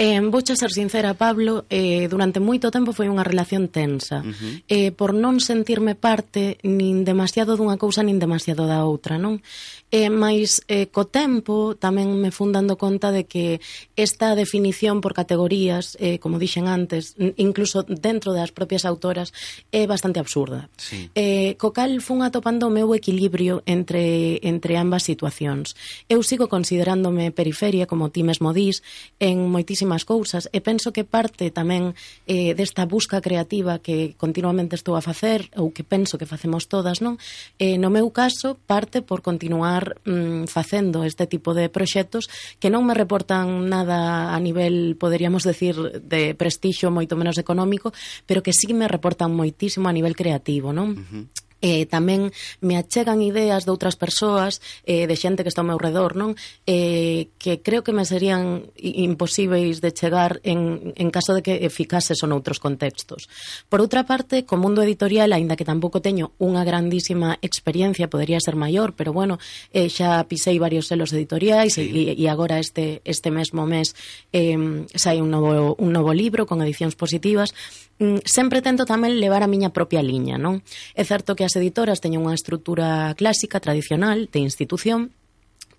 Eh, 0.00 0.20
vou 0.32 0.40
xa 0.40 0.56
ser 0.56 0.72
sincera, 0.72 1.12
Pablo, 1.12 1.68
eh, 1.68 2.08
durante 2.08 2.40
moito 2.40 2.72
tempo 2.72 2.96
foi 2.96 3.12
unha 3.12 3.24
relación 3.24 3.68
tensa. 3.68 4.24
Uh 4.24 4.32
-huh. 4.32 4.54
eh, 4.68 4.90
por 4.96 5.12
non 5.12 5.40
sentirme 5.44 5.92
parte 5.92 6.56
nin 6.64 7.04
demasiado 7.04 7.56
dunha 7.56 7.76
cousa 7.76 8.00
nin 8.00 8.16
demasiado 8.16 8.64
da 8.64 8.84
outra, 8.88 9.20
non? 9.20 9.44
Eh, 9.92 10.08
mais 10.08 10.62
eh, 10.70 10.86
co 10.88 11.04
tempo 11.04 11.74
tamén 11.76 12.14
me 12.16 12.30
fun 12.30 12.54
dando 12.54 12.78
conta 12.78 13.10
de 13.10 13.26
que 13.26 13.58
esta 13.98 14.38
definición 14.38 15.02
por 15.02 15.12
categorías 15.12 15.98
eh, 15.98 16.22
como 16.30 16.38
dixen 16.38 16.70
antes, 16.70 17.18
incluso 17.42 17.82
dentro 17.82 18.30
das 18.30 18.54
propias 18.54 18.86
autoras, 18.86 19.34
é 19.74 19.90
bastante 19.90 20.22
absurda. 20.22 20.70
Sí. 20.78 21.10
Eh, 21.18 21.58
co 21.58 21.74
cal 21.74 21.98
fun 21.98 22.22
atopando 22.22 22.70
o 22.70 22.74
meu 22.74 22.94
equilibrio 22.94 23.66
entre, 23.66 24.38
entre 24.46 24.78
ambas 24.78 25.02
situacións. 25.02 25.74
Eu 26.06 26.22
sigo 26.22 26.46
considerándome 26.46 27.34
periferia, 27.34 27.90
como 27.90 28.14
ti 28.14 28.22
mesmo 28.22 28.54
dís, 28.54 28.86
en 29.18 29.50
moitísimas 29.50 30.06
cousas, 30.06 30.46
e 30.54 30.62
penso 30.62 30.94
que 30.94 31.02
parte 31.02 31.50
tamén 31.50 31.98
eh, 32.30 32.54
desta 32.54 32.86
busca 32.86 33.18
creativa 33.18 33.82
que 33.82 34.14
continuamente 34.14 34.78
estou 34.78 34.94
a 34.94 35.02
facer, 35.02 35.50
ou 35.58 35.74
que 35.74 35.82
penso 35.82 36.14
que 36.14 36.30
facemos 36.30 36.70
todas, 36.70 37.02
non? 37.02 37.18
Eh, 37.58 37.74
no 37.74 37.90
meu 37.90 38.06
caso, 38.14 38.54
parte 38.70 39.02
por 39.02 39.26
continuar 39.26 39.98
mm, 40.06 40.46
facendo 40.46 41.02
este 41.02 41.26
tipo 41.26 41.58
de 41.58 41.66
proxectos 41.66 42.30
que 42.62 42.70
non 42.70 42.86
me 42.86 42.94
reportan 42.94 43.66
nada 43.66 44.30
a 44.30 44.38
nivel, 44.38 44.94
poderíamos 44.94 45.42
decir, 45.42 45.74
de 46.06 46.19
de 46.20 46.36
prestixo, 46.36 46.92
moito 46.92 47.16
menos 47.16 47.40
económico, 47.40 47.96
pero 48.28 48.44
que 48.44 48.52
sí 48.52 48.76
me 48.76 48.86
reportan 48.86 49.32
moitísimo 49.32 49.88
a 49.88 49.96
nivel 49.96 50.12
creativo, 50.12 50.76
non? 50.76 50.92
Uh 50.92 51.00
-huh 51.00 51.49
eh, 51.60 51.86
tamén 51.86 52.32
me 52.64 52.80
achegan 52.80 53.20
ideas 53.20 53.64
de 53.64 53.72
outras 53.72 53.96
persoas, 53.96 54.60
eh, 54.84 55.06
de 55.06 55.16
xente 55.16 55.44
que 55.44 55.52
está 55.52 55.60
ao 55.60 55.70
meu 55.70 55.78
redor, 55.80 56.16
non? 56.16 56.34
Eh, 56.64 57.32
que 57.36 57.60
creo 57.60 57.84
que 57.84 57.92
me 57.92 58.08
serían 58.08 58.72
imposíveis 58.76 59.80
de 59.84 59.92
chegar 59.92 60.40
en, 60.42 60.92
en 60.96 61.08
caso 61.12 61.36
de 61.36 61.44
que 61.44 61.64
eficaces 61.64 62.18
son 62.18 62.32
outros 62.32 62.58
contextos. 62.58 63.28
Por 63.68 63.84
outra 63.84 64.04
parte, 64.08 64.48
co 64.48 64.56
mundo 64.56 64.80
editorial, 64.82 65.32
aínda 65.32 65.56
que 65.56 65.68
tampouco 65.68 66.00
teño 66.00 66.32
unha 66.40 66.64
grandísima 66.64 67.36
experiencia, 67.44 68.10
podería 68.10 68.40
ser 68.40 68.56
maior, 68.56 68.96
pero 68.96 69.12
bueno, 69.12 69.38
eh, 69.72 69.88
xa 69.92 70.24
pisei 70.24 70.56
varios 70.58 70.88
selos 70.88 71.12
editoriais 71.12 71.76
sí. 71.76 71.86
e, 71.86 72.16
e 72.16 72.24
agora 72.28 72.58
este, 72.58 73.04
este 73.04 73.28
mesmo 73.30 73.68
mes 73.68 73.94
eh, 74.32 74.56
sai 74.94 75.20
un 75.20 75.30
novo, 75.30 75.76
un 75.76 75.90
novo 75.92 76.12
libro 76.12 76.48
con 76.48 76.62
edicións 76.64 76.96
positivas, 76.96 77.52
Mm, 78.00 78.24
sempre 78.24 78.64
tento 78.64 78.88
tamén 78.88 79.20
levar 79.20 79.44
a 79.44 79.52
miña 79.52 79.76
propia 79.76 80.00
liña, 80.00 80.40
non? 80.40 80.64
É 80.96 81.04
certo 81.04 81.36
que 81.36 81.44
as 81.44 81.52
editoras 81.52 82.00
teñen 82.00 82.24
unha 82.24 82.32
estrutura 82.32 83.12
clásica, 83.12 83.60
tradicional, 83.60 84.32
de 84.32 84.40
institución, 84.40 85.12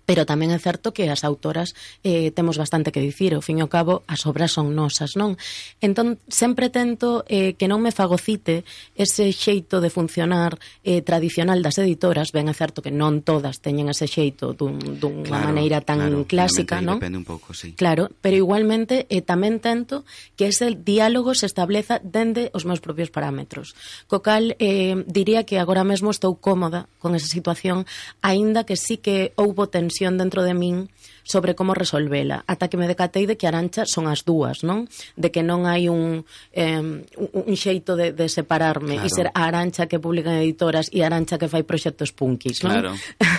pero 0.04 0.26
tamén 0.26 0.50
é 0.50 0.58
certo 0.58 0.90
que 0.90 1.06
as 1.06 1.22
autoras 1.22 1.74
eh, 2.02 2.34
temos 2.34 2.58
bastante 2.58 2.90
que 2.90 3.00
dicir, 3.00 3.34
ao 3.34 3.44
fin 3.44 3.58
e 3.58 3.64
ao 3.64 3.70
cabo 3.70 4.02
as 4.10 4.26
obras 4.26 4.50
son 4.50 4.74
nosas, 4.74 5.14
non? 5.14 5.38
Entón, 5.78 6.18
sempre 6.26 6.74
tento 6.74 7.22
eh, 7.30 7.54
que 7.54 7.70
non 7.70 7.78
me 7.78 7.94
fagocite 7.94 8.66
ese 8.98 9.30
xeito 9.30 9.78
de 9.78 9.94
funcionar 9.94 10.58
eh, 10.82 11.00
tradicional 11.06 11.62
das 11.62 11.78
editoras, 11.78 12.34
ben 12.34 12.50
é 12.50 12.54
certo 12.56 12.82
que 12.82 12.90
non 12.90 13.22
todas 13.22 13.62
teñen 13.62 13.86
ese 13.86 14.10
xeito 14.10 14.58
dun, 14.58 14.82
dunha 14.98 15.22
claro, 15.22 15.54
maneira 15.54 15.78
tan 15.80 16.02
claro, 16.02 16.26
clásica, 16.26 16.82
non? 16.82 16.98
Depende 16.98 17.22
un 17.22 17.28
pouco, 17.28 17.54
sí. 17.54 17.78
Claro, 17.78 18.10
pero 18.18 18.34
igualmente 18.34 19.06
eh, 19.06 19.22
tamén 19.22 19.62
tento 19.62 20.02
que 20.34 20.50
ese 20.50 20.74
diálogo 20.74 21.38
se 21.38 21.46
estableza 21.46 22.02
dende 22.02 22.50
os 22.50 22.66
meus 22.66 22.82
propios 22.82 23.14
parámetros. 23.14 23.78
Co 24.10 24.18
cal, 24.18 24.58
eh, 24.58 24.98
diría 25.06 25.46
que 25.46 25.62
agora 25.62 25.86
mesmo 25.86 26.10
estou 26.10 26.34
cómoda 26.42 26.90
con 26.98 27.14
esa 27.14 27.30
situación, 27.30 27.86
aínda 28.18 28.66
que 28.66 28.74
sí 28.74 28.98
que 28.98 29.30
houbo 29.38 29.70
tensión 29.70 29.91
tensión 29.92 30.16
dentro 30.16 30.42
de 30.42 30.54
min 30.54 30.88
sobre 31.22 31.54
como 31.54 31.74
resolvela, 31.74 32.42
ata 32.48 32.68
que 32.72 32.80
me 32.80 32.88
decatei 32.88 33.28
de 33.28 33.36
que 33.36 33.46
Arancha 33.46 33.84
son 33.84 34.08
as 34.08 34.24
dúas, 34.24 34.64
non? 34.64 34.88
De 35.14 35.28
que 35.28 35.44
non 35.44 35.68
hai 35.68 35.92
un, 35.92 36.24
eh, 36.56 36.80
un 36.80 37.54
xeito 37.60 37.94
de, 37.94 38.16
de 38.16 38.26
separarme 38.32 38.96
claro. 38.96 39.06
e 39.06 39.12
ser 39.12 39.28
a 39.36 39.44
Arancha 39.44 39.86
que 39.86 40.00
publica 40.00 40.32
en 40.32 40.40
editoras 40.40 40.88
e 40.88 41.04
a 41.04 41.12
Arancha 41.12 41.36
que 41.36 41.52
fai 41.52 41.62
proxectos 41.62 42.10
punkis, 42.16 42.64
non? 42.64 42.72
Claro. 42.72 42.90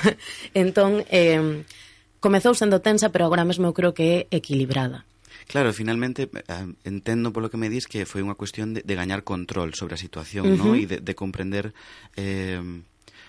entón, 0.53 1.01
eh, 1.09 1.65
comezou 2.21 2.53
sendo 2.53 2.79
tensa, 2.79 3.09
pero 3.09 3.25
agora 3.25 3.43
mesmo 3.43 3.65
eu 3.65 3.73
creo 3.73 3.97
que 3.97 4.29
é 4.29 4.37
equilibrada. 4.37 5.03
Claro, 5.43 5.75
finalmente 5.75 6.31
entendo 6.87 7.35
polo 7.35 7.51
que 7.51 7.59
me 7.59 7.67
dis 7.67 7.89
que 7.89 8.07
foi 8.07 8.23
unha 8.23 8.39
cuestión 8.39 8.71
de, 8.71 8.79
de 8.79 8.95
gañar 8.95 9.27
control 9.27 9.75
sobre 9.75 9.97
a 9.97 9.99
situación, 9.99 10.47
uh 10.47 10.55
-huh. 10.55 10.75
E 10.79 10.87
de, 10.87 10.97
de 11.03 11.13
comprender 11.19 11.75
eh, 12.15 12.63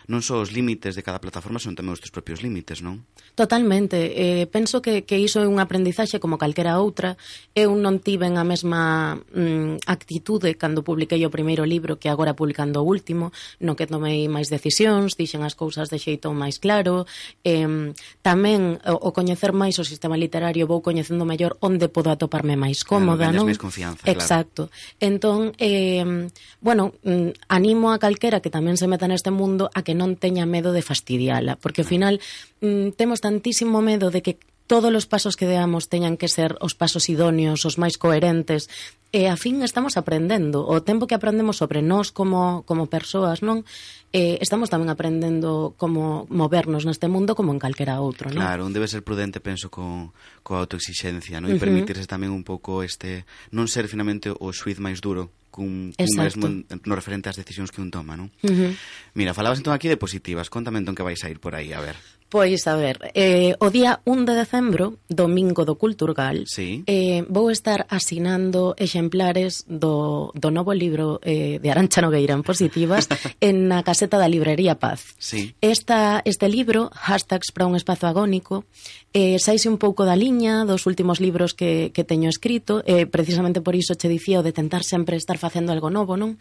non 0.07 0.21
só 0.21 0.37
os 0.41 0.53
límites 0.53 0.93
de 0.93 1.03
cada 1.03 1.23
plataforma, 1.23 1.57
son 1.57 1.73
tamén 1.73 1.97
os 1.97 2.03
teus 2.03 2.13
propios 2.13 2.45
límites, 2.45 2.85
non? 2.85 3.09
Totalmente. 3.33 4.13
Eh, 4.13 4.45
penso 4.53 4.85
que, 4.85 5.09
que 5.09 5.17
iso 5.17 5.41
é 5.41 5.49
un 5.49 5.57
aprendizaxe 5.57 6.21
como 6.21 6.37
calquera 6.37 6.77
outra. 6.77 7.17
Eu 7.57 7.73
non 7.73 8.05
tiven 8.05 8.37
a 8.37 8.45
mesma 8.45 9.17
mm, 9.33 9.89
actitude 9.89 10.61
cando 10.61 10.85
publiquei 10.85 11.25
o 11.25 11.33
primeiro 11.33 11.65
libro 11.65 11.97
que 11.97 12.13
agora 12.13 12.37
publicando 12.37 12.85
o 12.85 12.87
último, 12.87 13.33
no 13.65 13.73
que 13.73 13.89
tomei 13.89 14.29
máis 14.29 14.53
decisións, 14.53 15.17
dixen 15.17 15.41
as 15.41 15.57
cousas 15.57 15.89
de 15.89 15.97
xeito 15.97 16.29
máis 16.37 16.61
claro. 16.61 17.09
Eh, 17.41 17.95
tamén 18.21 18.77
o, 18.85 19.09
o 19.09 19.11
coñecer 19.17 19.57
máis 19.57 19.81
o 19.81 19.89
sistema 19.89 20.21
literario 20.21 20.69
vou 20.69 20.85
coñecendo 20.85 21.25
mellor 21.25 21.57
onde 21.65 21.89
podo 21.89 22.13
atoparme 22.13 22.61
máis 22.61 22.85
cómoda, 22.85 23.33
claro, 23.33 23.41
non? 23.41 23.49
máis 23.49 23.63
confianza, 23.63 24.05
Exacto. 24.05 24.69
Claro. 24.69 24.93
Entón, 25.01 25.41
eh, 25.57 26.29
bueno, 26.61 26.93
mm, 27.01 27.49
animo 27.49 27.89
a 27.91 27.97
calquera 27.97 28.45
que 28.45 28.53
tamén 28.53 28.77
se 28.77 28.85
meta 28.85 29.09
neste 29.09 29.33
mundo 29.33 29.73
a 29.73 29.81
que 29.81 29.94
non 29.95 30.19
teña 30.19 30.45
medo 30.45 30.75
de 30.75 30.83
fastidiala, 30.83 31.57
porque 31.57 31.83
ao 31.83 31.89
final 31.89 32.21
mm, 32.61 32.99
temos 32.99 33.23
tantísimo 33.23 33.81
medo 33.81 34.11
de 34.11 34.21
que 34.21 34.37
todos 34.67 34.89
os 34.93 35.05
pasos 35.05 35.37
que 35.37 35.45
deamos 35.45 35.93
teñan 35.93 36.17
que 36.17 36.29
ser 36.29 36.57
os 36.61 36.73
pasos 36.73 37.09
idóneos, 37.13 37.65
os 37.69 37.77
máis 37.77 38.01
coherentes, 38.01 38.73
e 39.15 39.31
a 39.31 39.39
fin 39.39 39.63
estamos 39.63 39.95
aprendendo. 39.95 40.67
O 40.67 40.83
tempo 40.83 41.07
que 41.07 41.15
aprendemos 41.15 41.61
sobre 41.61 41.87
nós 41.87 42.11
como, 42.11 42.67
como 42.67 42.91
persoas, 42.91 43.47
non? 43.47 43.63
Eh, 44.11 44.43
estamos 44.43 44.73
tamén 44.73 44.91
aprendendo 44.91 45.79
como 45.79 46.27
movernos 46.33 46.83
neste 46.83 47.07
mundo 47.07 47.39
como 47.39 47.55
en 47.55 47.63
calquera 47.63 48.03
outro, 48.03 48.33
non? 48.33 48.43
Claro, 48.43 48.67
un 48.67 48.75
debe 48.75 48.91
ser 48.91 49.07
prudente, 49.07 49.39
penso, 49.39 49.71
con, 49.71 50.11
coa 50.43 50.67
autoexixencia, 50.67 51.39
non? 51.39 51.53
E 51.53 51.55
uh 51.55 51.59
-huh. 51.59 51.63
permitirse 51.63 52.11
tamén 52.11 52.35
un 52.35 52.43
pouco 52.43 52.83
este... 52.83 53.23
Non 53.55 53.71
ser, 53.71 53.87
finalmente, 53.87 54.35
o 54.35 54.51
xuiz 54.51 54.83
máis 54.83 54.99
duro 54.99 55.31
cun, 55.55 55.95
cun 55.95 56.15
mesmo 56.19 56.51
no 56.67 56.95
referente 56.99 57.31
ás 57.31 57.39
decisións 57.39 57.71
que 57.71 57.79
un 57.79 57.95
toma, 57.95 58.19
non? 58.19 58.35
Uh 58.43 58.51
-huh. 58.51 58.71
Mira, 59.15 59.31
falabas 59.31 59.63
entón 59.63 59.79
aquí 59.79 59.87
de 59.87 60.01
positivas, 60.01 60.51
contame 60.51 60.83
entón 60.83 60.99
que 60.99 61.07
vais 61.07 61.23
a 61.23 61.31
ir 61.31 61.39
por 61.39 61.55
aí, 61.55 61.71
a 61.71 61.79
ver. 61.79 61.95
Pois, 62.35 62.67
a 62.67 62.75
ver, 62.75 62.99
eh, 63.15 63.55
o 63.63 63.71
día 63.71 64.03
1 64.03 64.27
de 64.27 64.35
decembro, 64.35 64.99
domingo 65.07 65.63
do 65.63 65.79
Culturgal, 65.79 66.51
sí. 66.51 66.83
eh, 66.91 67.23
vou 67.31 67.47
estar 67.47 67.87
asinando 67.87 68.75
exemplares 68.75 69.63
do, 69.71 70.35
do 70.35 70.51
novo 70.51 70.75
libro 70.75 71.23
eh, 71.23 71.63
de 71.63 71.71
Arancha 71.71 72.03
Nogueira 72.03 72.35
en 72.35 72.43
Positivas 72.43 73.07
en 73.39 73.71
na 73.71 73.87
caseta 73.87 74.19
da 74.19 74.27
Librería 74.27 74.83
Paz. 74.83 75.15
Sí. 75.23 75.55
Esta, 75.63 76.27
este 76.27 76.51
libro, 76.51 76.91
Hashtags 76.91 77.55
para 77.55 77.71
un 77.71 77.79
espazo 77.79 78.11
agónico, 78.11 78.67
eh, 79.15 79.39
saise 79.39 79.71
un 79.71 79.79
pouco 79.79 80.03
da 80.03 80.19
liña 80.19 80.67
dos 80.67 80.91
últimos 80.91 81.23
libros 81.23 81.55
que, 81.55 81.95
que 81.95 82.03
teño 82.03 82.27
escrito, 82.27 82.83
eh, 82.83 83.07
precisamente 83.07 83.63
por 83.63 83.79
iso 83.79 83.95
che 83.95 84.11
dicía 84.11 84.43
o 84.43 84.47
de 84.47 84.51
tentar 84.51 84.83
sempre 84.83 85.15
estar 85.15 85.39
facendo 85.39 85.71
algo 85.71 85.87
novo, 85.87 86.19
non? 86.19 86.35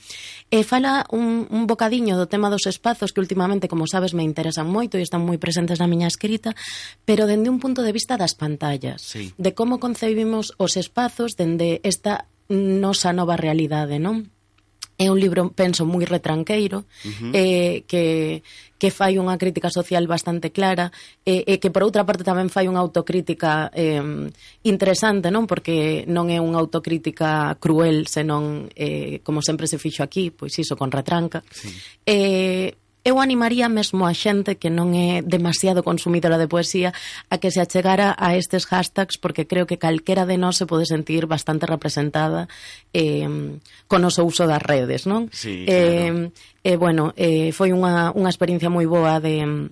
E 0.49 0.57
eh, 0.57 0.63
fala 0.65 1.05
un, 1.13 1.45
un 1.53 1.69
bocadiño 1.69 2.17
do 2.17 2.25
tema 2.25 2.49
dos 2.49 2.65
espazos 2.65 3.13
que 3.13 3.21
últimamente, 3.21 3.69
como 3.69 3.85
sabes, 3.85 4.17
me 4.17 4.25
interesan 4.25 4.65
moito 4.65 4.97
e 4.97 5.05
están 5.05 5.21
moi 5.21 5.37
presentes 5.37 5.82
da 5.83 5.91
miña 5.91 6.07
escrita, 6.07 6.55
pero 7.03 7.27
dende 7.27 7.51
un 7.51 7.59
punto 7.59 7.83
de 7.83 7.91
vista 7.91 8.15
das 8.15 8.39
pantallas, 8.39 9.03
sí. 9.03 9.35
de 9.35 9.51
como 9.51 9.83
concebimos 9.83 10.55
os 10.55 10.79
espazos 10.79 11.35
dende 11.35 11.83
esta 11.83 12.31
nosa 12.47 13.11
nova 13.11 13.35
realidade, 13.35 13.99
non? 13.99 14.31
É 14.93 15.09
un 15.09 15.17
libro, 15.17 15.49
penso, 15.49 15.89
moi 15.89 16.05
retranqueiro, 16.05 16.85
uh 16.85 17.09
-huh. 17.09 17.31
eh, 17.33 17.81
que, 17.89 18.45
que 18.77 18.93
fai 18.93 19.17
unha 19.17 19.41
crítica 19.41 19.73
social 19.73 20.05
bastante 20.05 20.53
clara, 20.53 20.93
eh, 21.25 21.41
e 21.49 21.55
eh, 21.55 21.57
que, 21.57 21.73
por 21.73 21.81
outra 21.81 22.05
parte, 22.05 22.21
tamén 22.21 22.53
fai 22.53 22.69
unha 22.69 22.77
autocrítica 22.77 23.73
eh, 23.73 24.29
interesante, 24.61 25.33
non? 25.33 25.49
Porque 25.49 26.05
non 26.05 26.29
é 26.29 26.37
unha 26.37 26.61
autocrítica 26.61 27.57
cruel, 27.57 28.05
senón, 28.05 28.69
eh, 28.77 29.17
como 29.25 29.41
sempre 29.41 29.65
se 29.65 29.81
fixo 29.81 30.05
aquí, 30.05 30.29
pois 30.29 30.53
iso, 30.61 30.77
con 30.77 30.93
retranca. 30.93 31.41
Sí. 31.49 31.73
Eh, 32.05 32.69
eu 33.03 33.19
animaría 33.19 33.67
mesmo 33.67 34.07
a 34.07 34.15
xente 34.15 34.55
que 34.55 34.71
non 34.71 34.95
é 34.95 35.19
demasiado 35.19 35.83
consumidora 35.83 36.39
de 36.39 36.47
poesía 36.47 36.95
a 37.27 37.35
que 37.35 37.51
se 37.51 37.59
achegara 37.59 38.15
a 38.15 38.39
estes 38.39 38.63
hashtags 38.63 39.19
porque 39.19 39.43
creo 39.43 39.67
que 39.67 39.77
calquera 39.77 40.23
de 40.23 40.39
nós 40.39 40.55
se 40.55 40.65
pode 40.65 40.87
sentir 40.87 41.27
bastante 41.27 41.67
representada 41.67 42.47
eh, 42.95 43.27
con 43.91 44.01
o 44.07 44.11
seu 44.11 44.23
uso 44.23 44.47
das 44.47 44.63
redes, 44.63 45.03
non? 45.03 45.27
Sí, 45.35 45.67
claro. 45.67 46.31
Eh, 46.63 46.73
eh, 46.73 46.77
bueno, 46.79 47.11
eh, 47.19 47.51
foi 47.51 47.75
unha, 47.75 48.15
unha 48.15 48.31
experiencia 48.31 48.71
moi 48.71 48.87
boa 48.87 49.19
de 49.19 49.67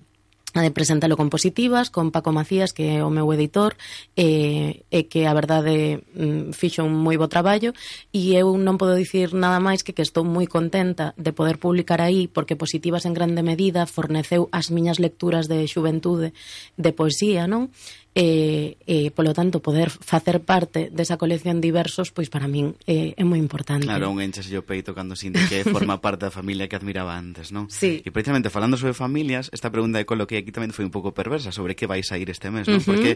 a 0.54 0.62
de 0.62 0.72
presentalo 0.72 1.16
con 1.16 1.30
positivas, 1.30 1.90
con 1.90 2.12
Paco 2.12 2.32
Macías, 2.32 2.74
que 2.74 2.98
é 2.98 3.04
o 3.04 3.10
meu 3.10 3.28
editor, 3.32 3.80
e, 4.16 4.84
e 4.92 5.08
que 5.08 5.24
a 5.28 5.34
verdade 5.34 6.04
mm, 6.14 6.52
fixo 6.52 6.84
un 6.84 6.92
moi 6.92 7.16
bo 7.16 7.32
traballo, 7.32 7.72
e 8.12 8.36
eu 8.36 8.52
non 8.60 8.76
podo 8.76 9.00
dicir 9.00 9.32
nada 9.32 9.64
máis 9.64 9.84
que 9.86 9.96
que 9.96 10.04
estou 10.04 10.28
moi 10.28 10.48
contenta 10.52 11.16
de 11.16 11.32
poder 11.32 11.56
publicar 11.56 12.04
aí, 12.04 12.28
porque 12.28 12.60
positivas 12.60 13.08
en 13.08 13.16
grande 13.16 13.42
medida 13.46 13.88
forneceu 13.88 14.52
as 14.52 14.68
miñas 14.74 15.00
lecturas 15.00 15.48
de 15.48 15.64
xuventude 15.72 16.36
de 16.76 16.92
poesía, 16.92 17.48
non? 17.48 17.72
e, 18.12 18.76
e 18.84 19.08
polo 19.15 19.32
tanto 19.32 19.63
poder 19.63 19.88
facer 19.88 20.43
parte 20.43 20.91
desa 20.91 21.15
colección 21.15 21.63
diversos 21.63 22.12
pois 22.12 22.28
para 22.28 22.52
min 22.52 22.76
é, 22.84 23.15
é 23.15 23.24
moi 23.24 23.39
importante 23.39 23.88
Claro, 23.88 24.12
un 24.12 24.19
enchese 24.19 24.52
o 24.60 24.67
peito 24.67 24.91
cando 24.91 25.15
sinte 25.15 25.39
que 25.47 25.63
forma 25.63 26.00
parte 26.04 26.28
da 26.28 26.34
familia 26.34 26.67
que 26.67 26.76
admiraba 26.76 27.15
antes, 27.15 27.56
non? 27.56 27.71
Sí. 27.71 28.04
E 28.04 28.12
precisamente 28.12 28.52
falando 28.52 28.76
sobre 28.76 28.91
familias, 28.91 29.47
esta 29.56 29.71
pregunta 29.71 29.95
de 29.95 30.04
coloquei 30.04 30.43
aquí 30.43 30.52
tamén 30.52 30.76
foi 30.76 30.84
un 30.84 30.91
pouco 30.91 31.15
perversa 31.15 31.56
sobre 31.56 31.71
que 31.80 31.88
vais 31.88 32.04
a 32.12 32.19
ir 32.19 32.28
este 32.28 32.52
mes, 32.52 32.67
non? 32.67 32.80
Uh 32.80 32.84
-huh. 32.84 32.89
Porque 32.91 33.12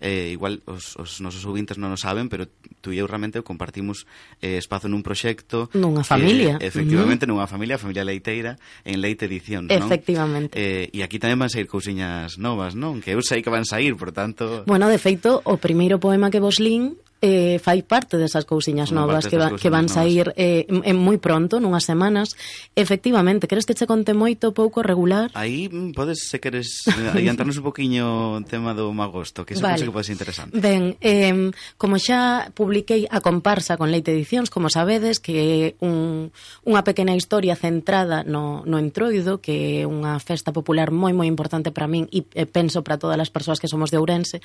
eh, 0.00 0.32
igual 0.32 0.64
os, 0.64 0.96
os 0.96 1.20
nosos 1.20 1.44
ouvintes 1.44 1.76
non 1.76 1.92
o 1.92 1.98
saben 2.00 2.32
pero 2.32 2.48
tú 2.80 2.96
e 2.96 2.96
eu 2.96 3.04
realmente 3.04 3.44
compartimos 3.44 4.08
eh, 4.40 4.56
espazo 4.56 4.88
nun 4.88 5.04
proxecto 5.04 5.68
Nunha 5.76 6.00
familia 6.00 6.56
que, 6.56 6.72
Efectivamente, 6.72 7.28
uh 7.28 7.36
-huh. 7.36 7.36
nunha 7.36 7.48
familia, 7.50 7.76
a 7.76 7.82
familia 7.82 8.00
Leiteira 8.00 8.56
en 8.88 9.04
Leite 9.04 9.28
Edición, 9.28 9.68
non? 9.68 9.76
Efectivamente 9.76 10.56
eh, 10.56 10.88
E 10.88 11.04
aquí 11.04 11.20
tamén 11.20 11.36
van 11.36 11.52
sair 11.52 11.68
cousiñas 11.68 12.40
novas, 12.40 12.72
non? 12.72 13.04
Que 13.04 13.12
eu 13.12 13.20
sei 13.20 13.44
que 13.44 13.52
van 13.52 13.68
sair, 13.68 13.92
por 13.92 14.08
tanto 14.16 14.37
momento. 14.44 14.64
Bueno, 14.66 14.88
de 14.88 14.98
feito, 14.98 15.42
o 15.44 15.56
primeiro 15.58 15.98
poema 15.98 16.30
que 16.30 16.40
vos 16.40 16.60
lín 16.60 16.98
eh, 17.20 17.58
fai 17.58 17.82
parte 17.82 18.16
desas 18.16 18.46
cousiñas 18.46 18.92
novas 18.94 19.26
que, 19.26 19.36
va, 19.36 19.50
que 19.58 19.70
van 19.70 19.90
sair 19.90 20.30
eh, 20.38 20.66
en, 20.68 20.96
moi 20.96 21.18
pronto, 21.18 21.58
nunhas 21.58 21.82
semanas. 21.82 22.38
Efectivamente, 22.78 23.50
queres 23.50 23.66
que 23.66 23.74
che 23.74 23.90
conte 23.90 24.14
moito, 24.14 24.54
pouco, 24.54 24.86
regular? 24.86 25.34
Aí 25.34 25.66
mm, 25.66 25.98
podes, 25.98 26.30
se 26.30 26.38
queres, 26.38 26.86
eh, 26.86 27.10
adiantarnos 27.10 27.58
un 27.58 27.66
poquinho 27.66 28.38
o 28.38 28.42
tema 28.46 28.70
do 28.70 28.94
magosto, 28.94 29.42
que 29.42 29.58
se 29.58 29.62
vale. 29.62 29.82
que 29.82 29.90
pode 29.90 30.06
ser 30.06 30.14
interesante. 30.14 30.54
Ben, 30.54 30.94
eh, 31.02 31.50
como 31.74 31.98
xa 31.98 32.54
publiquei 32.54 33.10
a 33.10 33.18
comparsa 33.18 33.74
con 33.74 33.90
Leite 33.90 34.14
Edicións, 34.14 34.46
como 34.46 34.70
sabedes, 34.70 35.18
que 35.18 35.34
é 35.34 35.58
un, 35.82 36.30
unha 36.62 36.86
pequena 36.86 37.18
historia 37.18 37.58
centrada 37.58 38.22
no, 38.22 38.62
no 38.62 38.78
Entroido, 38.78 39.42
que 39.42 39.82
é 39.82 39.90
unha 39.90 40.22
festa 40.22 40.54
popular 40.54 40.94
moi 40.94 41.10
moi 41.10 41.26
importante 41.26 41.74
para 41.74 41.90
min 41.90 42.06
e, 42.14 42.22
e 42.30 42.46
penso 42.46 42.86
para 42.86 42.94
todas 42.94 43.18
as 43.18 43.34
persoas 43.34 43.58
que 43.58 43.66
somos 43.66 43.90
de 43.90 43.98
Ourense, 43.98 44.38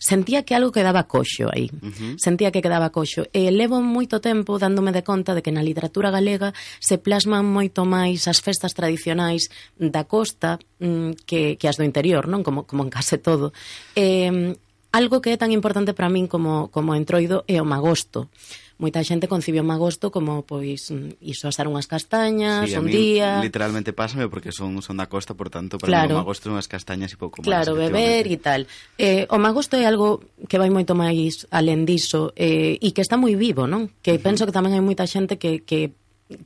sentía 0.00 0.40
que 0.48 0.56
algo 0.56 0.72
quedaba 0.72 1.04
coxo 1.04 1.52
aí. 1.52 1.68
Uh 1.84 1.92
-huh 1.92 2.13
sentía 2.16 2.50
que 2.50 2.62
quedaba 2.62 2.90
coxo. 2.90 3.26
E 3.32 3.50
levo 3.50 3.80
moito 3.80 4.20
tempo 4.20 4.58
dándome 4.58 4.92
de 4.92 5.02
conta 5.02 5.34
de 5.34 5.42
que 5.42 5.54
na 5.54 5.64
literatura 5.64 6.10
galega 6.10 6.52
se 6.80 6.98
plasman 6.98 7.46
moito 7.46 7.84
máis 7.84 8.26
as 8.30 8.42
festas 8.42 8.74
tradicionais 8.74 9.48
da 9.78 10.04
costa 10.04 10.58
mm, 10.80 11.24
que, 11.26 11.56
que 11.56 11.66
as 11.68 11.76
do 11.78 11.84
interior, 11.86 12.26
non? 12.26 12.42
Como, 12.42 12.66
como 12.68 12.84
en 12.84 12.90
case 12.90 13.18
todo. 13.18 13.52
E, 13.94 14.54
algo 14.94 15.18
que 15.18 15.34
é 15.34 15.36
tan 15.36 15.50
importante 15.50 15.90
para 15.90 16.06
min 16.06 16.30
como, 16.30 16.70
como 16.70 16.94
entroido 16.94 17.42
é 17.50 17.58
o 17.58 17.66
magosto. 17.66 18.30
Moita 18.78 19.02
xente 19.02 19.26
concibió 19.26 19.62
o 19.62 19.66
magosto 19.66 20.14
como, 20.14 20.46
pois, 20.46 20.90
mm, 20.90 21.18
iso 21.18 21.50
asar 21.50 21.66
unhas 21.66 21.90
castañas, 21.90 22.70
sí, 22.70 22.78
un 22.78 22.86
mí, 22.86 22.94
día... 22.94 23.42
literalmente 23.42 23.90
pásame 23.90 24.30
porque 24.30 24.54
son, 24.54 24.78
son 24.86 24.98
da 24.98 25.10
costa, 25.10 25.34
por 25.34 25.50
tanto, 25.50 25.78
para 25.82 25.90
claro. 25.90 26.08
mí 26.10 26.14
o 26.14 26.22
magosto 26.22 26.46
son 26.46 26.58
unhas 26.58 26.70
castañas 26.70 27.10
e 27.10 27.18
pouco 27.18 27.42
máis. 27.42 27.50
Claro, 27.50 27.74
beber 27.74 28.30
e 28.30 28.38
tal. 28.38 28.70
Eh, 28.98 29.26
o 29.34 29.38
magosto 29.42 29.74
é 29.74 29.82
algo 29.82 30.22
que 30.46 30.58
vai 30.62 30.70
moito 30.70 30.94
máis 30.94 31.50
alén 31.50 31.82
diso 31.86 32.30
eh, 32.38 32.78
e 32.78 32.88
que 32.94 33.02
está 33.02 33.18
moi 33.18 33.34
vivo, 33.34 33.66
non? 33.66 33.90
Que 33.98 34.14
uh 34.14 34.18
-huh. 34.18 34.26
penso 34.26 34.46
que 34.46 34.54
tamén 34.54 34.78
hai 34.78 34.82
moita 34.82 35.10
xente 35.10 35.42
que, 35.42 35.66
que 35.66 35.94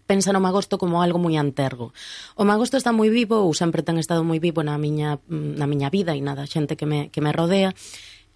pensa 0.08 0.32
no 0.32 0.40
magosto 0.40 0.76
como 0.76 1.00
algo 1.04 1.20
moi 1.20 1.36
antergo. 1.36 1.92
O 2.36 2.44
magosto 2.44 2.76
está 2.76 2.92
moi 2.92 3.08
vivo, 3.08 3.40
ou 3.40 3.52
sempre 3.52 3.84
ten 3.84 3.96
estado 3.96 4.24
moi 4.24 4.40
vivo 4.40 4.60
na 4.64 4.76
miña, 4.76 5.20
na 5.28 5.64
miña 5.68 5.88
vida 5.88 6.12
e 6.16 6.20
na 6.20 6.36
da 6.36 6.44
xente 6.44 6.76
que 6.76 6.84
me, 6.84 7.08
que 7.08 7.20
me 7.20 7.32
rodea, 7.32 7.72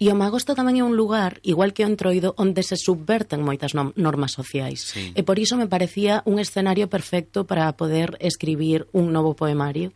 E 0.01 0.09
o 0.09 0.17
Magosto 0.17 0.57
tamén 0.57 0.79
é 0.79 0.83
un 0.83 0.97
lugar, 0.97 1.37
igual 1.45 1.71
que 1.71 1.85
o 1.85 1.89
Entroido, 1.89 2.33
onde 2.37 2.65
se 2.65 2.75
subverten 2.75 3.45
moitas 3.45 3.73
normas 3.75 4.33
sociais. 4.33 4.93
Sí. 4.93 5.13
E 5.13 5.21
por 5.21 5.37
iso 5.37 5.55
me 5.55 5.69
parecía 5.69 6.25
un 6.25 6.41
escenario 6.41 6.89
perfecto 6.89 7.45
para 7.45 7.69
poder 7.77 8.17
escribir 8.19 8.89
un 8.91 9.13
novo 9.13 9.37
poemario, 9.37 9.93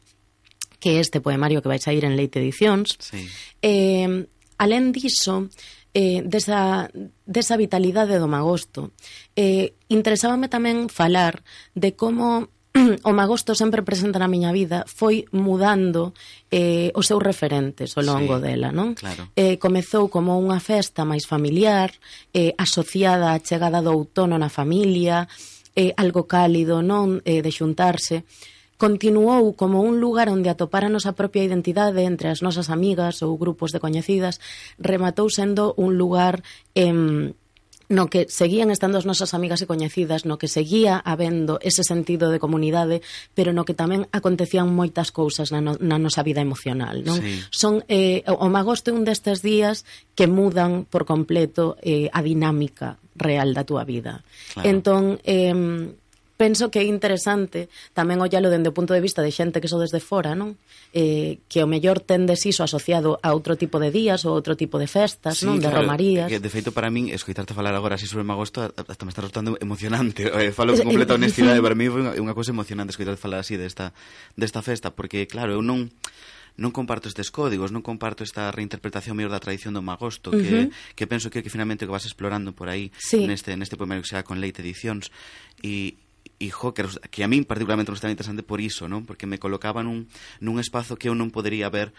que 0.79 0.97
é 0.97 1.01
este 1.01 1.19
poemario 1.19 1.61
que 1.61 1.71
vai 1.71 1.81
sair 1.81 2.05
en 2.05 2.15
Leite 2.15 2.39
Edicións. 2.39 2.95
Sí. 3.01 3.25
Eh, 3.65 4.29
alén 4.57 4.93
diso, 4.93 5.49
eh, 5.93 6.21
desa, 6.21 6.89
desa 7.25 7.55
vitalidade 7.57 8.21
do 8.21 8.29
Magosto, 8.29 8.93
eh, 9.33 9.73
interesábame 9.89 10.45
tamén 10.45 10.93
falar 10.93 11.41
de 11.73 11.97
como 11.97 12.53
o 13.09 13.11
magosto 13.13 13.55
sempre 13.55 13.81
presente 13.81 14.19
na 14.19 14.29
miña 14.29 14.53
vida 14.53 14.85
foi 14.85 15.25
mudando 15.33 16.13
eh, 16.53 16.93
os 16.93 17.09
seus 17.09 17.21
referentes 17.23 17.97
ao 17.97 18.05
longo 18.05 18.37
sí, 18.37 18.43
dela, 18.45 18.69
non? 18.69 18.93
Claro. 18.93 19.33
Eh, 19.33 19.57
comezou 19.57 20.07
como 20.07 20.37
unha 20.37 20.61
festa 20.61 21.07
máis 21.07 21.25
familiar, 21.25 21.89
eh, 22.33 22.53
asociada 22.57 23.33
á 23.33 23.41
chegada 23.41 23.81
do 23.81 23.93
outono 23.93 24.37
na 24.37 24.51
familia, 24.51 25.25
eh, 25.73 25.93
algo 25.97 26.29
cálido, 26.29 26.85
non? 26.85 27.21
Eh, 27.25 27.41
de 27.41 27.51
xuntarse 27.51 28.23
continuou 28.77 29.57
como 29.57 29.81
un 29.81 29.97
lugar 29.97 30.29
onde 30.29 30.53
atopar 30.53 30.85
a 30.85 30.93
nosa 30.93 31.17
propia 31.17 31.41
identidade 31.41 32.05
entre 32.05 32.29
as 32.29 32.45
nosas 32.45 32.69
amigas 32.69 33.25
ou 33.25 33.33
grupos 33.33 33.73
de 33.73 33.81
coñecidas, 33.81 34.37
rematou 34.77 35.33
sendo 35.33 35.73
un 35.81 35.97
lugar 35.97 36.45
em, 36.77 37.33
eh, 37.33 37.46
no 37.89 38.11
que 38.11 38.27
seguían 38.27 38.69
estando 38.69 38.99
as 38.99 39.07
nosas 39.07 39.31
amigas 39.33 39.63
e 39.63 39.69
coñecidas, 39.69 40.27
no 40.27 40.35
que 40.35 40.51
seguía 40.51 40.99
habendo 40.99 41.59
ese 41.63 41.87
sentido 41.87 42.29
de 42.29 42.39
comunidade, 42.39 42.99
pero 43.31 43.55
no 43.55 43.63
que 43.63 43.77
tamén 43.77 44.11
acontecían 44.11 44.67
moitas 44.67 45.15
cousas 45.15 45.55
na, 45.55 45.63
no, 45.63 45.79
na 45.79 45.95
nosa 45.95 46.23
vida 46.23 46.43
emocional, 46.43 47.07
non? 47.07 47.19
Sí. 47.23 47.39
Son 47.51 47.73
eh, 47.87 48.27
o 48.27 48.47
magosto 48.51 48.91
é 48.91 48.93
un 48.95 49.07
destes 49.07 49.39
días 49.39 49.87
que 50.19 50.27
mudan 50.27 50.83
por 50.83 51.07
completo 51.07 51.79
eh, 51.79 52.11
a 52.11 52.19
dinámica 52.19 52.99
real 53.15 53.55
da 53.55 53.63
túa 53.63 53.87
vida. 53.87 54.27
Claro. 54.53 54.67
Entón, 54.67 55.03
eh, 55.23 55.55
penso 56.37 56.69
que 56.69 56.79
é 56.79 56.85
interesante 56.85 57.67
tamén 57.97 58.21
ollalo 58.21 58.53
dende 58.53 58.69
o 58.69 58.77
punto 58.77 58.93
de 58.93 59.01
vista 59.01 59.25
de 59.25 59.33
xente 59.33 59.57
que 59.57 59.67
so 59.67 59.81
desde 59.81 59.97
fora, 59.97 60.37
non? 60.37 60.55
Eh, 60.93 61.41
que 61.49 61.65
o 61.65 61.67
mellor 61.67 61.99
tendes 61.99 62.45
iso 62.45 62.61
asociado 62.61 63.17
a 63.25 63.33
outro 63.33 63.57
tipo 63.57 63.81
de 63.81 63.89
días 63.89 64.23
ou 64.23 64.37
outro 64.37 64.53
tipo 64.53 64.77
de 64.77 64.85
festas, 64.85 65.41
sí, 65.41 65.49
non? 65.49 65.57
De 65.57 65.67
claro, 65.67 65.83
romarías. 65.83 66.29
Que, 66.29 66.37
de 66.37 66.51
feito, 66.53 66.69
para 66.69 66.93
min, 66.93 67.09
escoitarte 67.09 67.57
falar 67.57 67.73
agora 67.73 67.97
así 67.97 68.05
sobre 68.05 68.23
Magosto 68.23 68.61
hasta 68.61 69.03
me 69.03 69.11
está 69.11 69.25
resultando 69.25 69.57
emocionante. 69.59 70.29
Eh, 70.37 70.51
falo 70.53 70.77
con 70.77 70.85
completa 70.85 71.15
honestidade, 71.17 71.57
para 71.65 71.73
mí 71.73 71.89
foi 71.89 72.05
unha 72.05 72.35
cousa 72.37 72.53
emocionante 72.53 72.93
escoitarte 72.93 73.17
falar 73.17 73.41
así 73.41 73.57
desta, 73.57 73.89
desta 74.37 74.61
festa, 74.61 74.93
porque, 74.93 75.25
claro, 75.25 75.57
eu 75.57 75.65
non 75.65 75.89
non 76.57 76.73
comparto 76.73 77.05
estes 77.05 77.29
códigos, 77.29 77.69
non 77.69 77.85
comparto 77.85 78.25
esta 78.25 78.49
reinterpretación 78.49 79.13
mellor 79.13 79.29
da 79.29 79.41
tradición 79.41 79.77
do 79.77 79.85
magosto 79.85 80.33
que, 80.33 80.37
uh 80.37 80.65
-huh. 80.65 80.93
que 80.97 81.05
penso 81.05 81.29
que, 81.29 81.45
que 81.45 81.53
finalmente 81.53 81.85
que 81.85 81.93
vas 81.93 82.09
explorando 82.09 82.49
por 82.51 82.67
aí 82.67 82.89
sí. 82.97 83.29
neste, 83.29 83.53
neste 83.53 83.77
poemario 83.77 84.01
que 84.01 84.09
sea 84.09 84.25
con 84.25 84.41
Leite 84.41 84.65
Edicións 84.65 85.13
e 85.61 86.01
Hijo, 86.39 86.73
que, 86.73 86.85
que 87.09 87.25
a 87.25 87.29
min 87.31 87.49
particularmente 87.49 87.89
non 87.89 87.97
está 87.97 88.13
interesante 88.13 88.45
por 88.45 88.61
iso, 88.61 88.85
non? 88.85 89.09
Porque 89.09 89.25
me 89.25 89.41
colocaba 89.41 89.81
nun, 89.81 90.05
nun 90.37 90.61
espazo 90.61 90.97
que 90.97 91.09
eu 91.09 91.15
non 91.17 91.33
podería 91.33 91.69
ver 91.73 91.93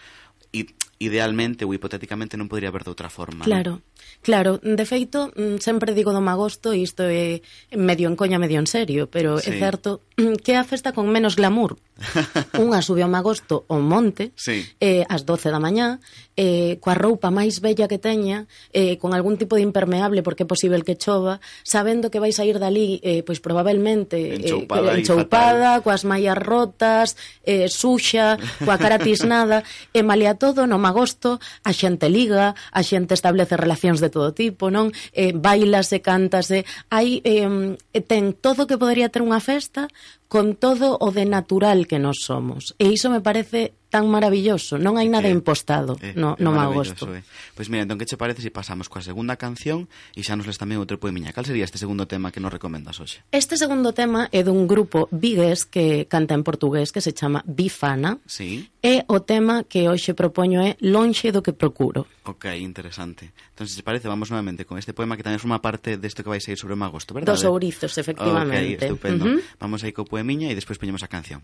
idealmente 0.99 1.63
ou 1.63 1.71
hipotéticamente 1.71 2.35
non 2.35 2.51
podría 2.51 2.75
ver 2.75 2.83
de 2.83 2.91
outra 2.91 3.07
forma. 3.07 3.47
Claro, 3.47 3.79
non? 3.79 4.19
claro. 4.19 4.51
De 4.59 4.83
feito, 4.83 5.31
mm, 5.31 5.63
sempre 5.63 5.95
digo 5.95 6.11
do 6.11 6.19
magosto, 6.19 6.75
e 6.75 6.83
isto 6.83 7.07
é 7.07 7.39
medio 7.71 8.11
en 8.11 8.19
coña, 8.19 8.35
medio 8.35 8.59
en 8.59 8.67
serio, 8.67 9.07
pero 9.07 9.39
sí. 9.39 9.47
é 9.55 9.63
certo 9.63 10.03
que 10.43 10.59
a 10.59 10.67
festa 10.67 10.91
con 10.91 11.07
menos 11.07 11.39
glamour. 11.39 11.79
Unha 12.63 12.83
sube 12.83 12.99
ao 12.99 13.11
magosto 13.11 13.63
ao 13.71 13.79
monte, 13.79 14.35
sí. 14.35 14.67
eh, 14.83 15.07
ás 15.07 15.23
12 15.23 15.47
da 15.55 15.63
mañá, 15.63 16.03
eh, 16.35 16.83
coa 16.83 16.99
roupa 16.99 17.31
máis 17.31 17.63
bella 17.63 17.87
que 17.87 17.99
teña, 17.99 18.51
eh, 18.75 18.99
con 18.99 19.15
algún 19.15 19.39
tipo 19.39 19.55
de 19.55 19.63
impermeable, 19.63 20.19
porque 20.19 20.43
é 20.43 20.49
posible 20.49 20.83
que 20.83 20.99
chova, 20.99 21.39
sabendo 21.63 22.11
que 22.11 22.19
vais 22.19 22.35
a 22.39 22.43
ir 22.43 22.59
dali, 22.59 22.99
eh, 23.07 23.23
pois 23.23 23.39
probablemente 23.39 24.28
eh, 24.29 24.37
enchoupada, 24.37 24.93
eh, 24.93 24.99
enchoupada 25.01 25.81
coas 25.81 26.05
mallas 26.05 26.37
rotas, 26.37 27.17
eh, 27.41 27.65
suxa, 27.67 28.37
coa 28.61 28.77
cara 28.77 29.01
tisnada, 29.01 29.65
e 29.97 30.05
malia 30.05 30.37
todo 30.37 30.69
no 30.69 30.77
magosto 30.77 31.41
a 31.65 31.71
xente 31.73 32.07
liga, 32.07 32.53
a 32.53 32.81
xente 32.85 33.17
establece 33.17 33.57
relacións 33.57 33.97
de 33.97 34.13
todo 34.13 34.31
tipo, 34.31 34.69
non? 34.69 34.93
Eh, 35.11 35.33
bailase, 35.33 35.99
cántase, 36.05 36.63
hai 36.93 37.25
eh, 37.25 37.75
ten 38.05 38.37
todo 38.37 38.69
que 38.69 38.77
podería 38.77 39.09
ter 39.09 39.25
unha 39.25 39.41
festa 39.41 39.89
con 40.29 40.53
todo 40.53 40.95
o 41.01 41.09
de 41.09 41.25
natural 41.25 41.89
que 41.89 41.97
nos 41.97 42.21
somos. 42.21 42.77
E 42.77 42.93
iso 42.93 43.09
me 43.09 43.19
parece 43.19 43.78
tan 43.89 44.05
maravilloso, 44.07 44.77
non 44.77 45.01
hai 45.01 45.09
nada 45.09 45.27
eh, 45.27 45.33
impostado 45.33 45.97
eh, 45.99 46.13
no, 46.13 46.37
no 46.37 46.53
mau 46.53 46.69
gosto. 46.71 47.09
Eh. 47.09 47.25
Pois 47.57 47.73
mira, 47.73 47.83
entón 47.83 47.97
que 47.97 48.05
che 48.05 48.15
parece 48.21 48.45
se 48.45 48.49
si 48.49 48.53
pasamos 48.53 48.85
coa 48.85 49.01
segunda 49.01 49.35
canción 49.35 49.89
e 50.13 50.21
xa 50.21 50.37
nos 50.37 50.45
les 50.45 50.61
tamén 50.61 50.77
outro 50.77 51.01
poemiña. 51.01 51.33
Cal 51.33 51.49
sería 51.49 51.65
este 51.65 51.81
segundo 51.81 52.05
tema 52.05 52.29
que 52.29 52.37
nos 52.37 52.53
recomendas 52.53 53.01
hoxe? 53.01 53.25
Este 53.33 53.57
segundo 53.57 53.91
tema 53.97 54.29
é 54.29 54.45
dun 54.45 54.69
grupo 54.69 55.09
vigués 55.09 55.65
que 55.65 56.05
canta 56.05 56.37
en 56.37 56.45
portugués 56.45 56.93
que 56.93 57.01
se 57.01 57.11
chama 57.11 57.41
Bifana. 57.49 58.21
Sí. 58.29 58.69
E 58.79 59.03
o 59.09 59.25
tema 59.25 59.65
que 59.65 59.89
hoxe 59.89 60.13
propoño 60.13 60.61
é 60.61 60.77
Lonxe 60.79 61.33
do 61.33 61.41
que 61.41 61.51
procuro. 61.51 62.05
Ok, 62.29 62.45
interesante. 62.61 63.33
Entón, 63.57 63.65
se 63.67 63.81
parece, 63.81 64.07
vamos 64.07 64.29
novamente 64.29 64.63
con 64.63 64.77
este 64.77 64.93
poema 64.93 65.17
que 65.17 65.25
tamén 65.25 65.41
forma 65.41 65.59
parte 65.59 65.97
desto 65.97 66.21
que 66.21 66.29
vais 66.29 66.45
a 66.45 66.53
ir 66.53 66.59
sobre 66.61 66.77
o 66.77 66.79
magosto, 66.79 67.17
verdade? 67.17 67.33
Dos 67.33 67.43
ourizos, 67.43 67.97
efectivamente. 67.97 68.85
Ok, 68.85 68.85
estupendo. 68.85 69.25
Uh 69.25 69.41
-huh. 69.41 69.57
Vamos 69.57 69.81
aí 69.81 69.91
co 69.91 70.05
poemiña 70.05 70.47
e 70.47 70.55
despois 70.55 70.77
poñemos 70.77 71.01
a 71.01 71.09
canción. 71.09 71.41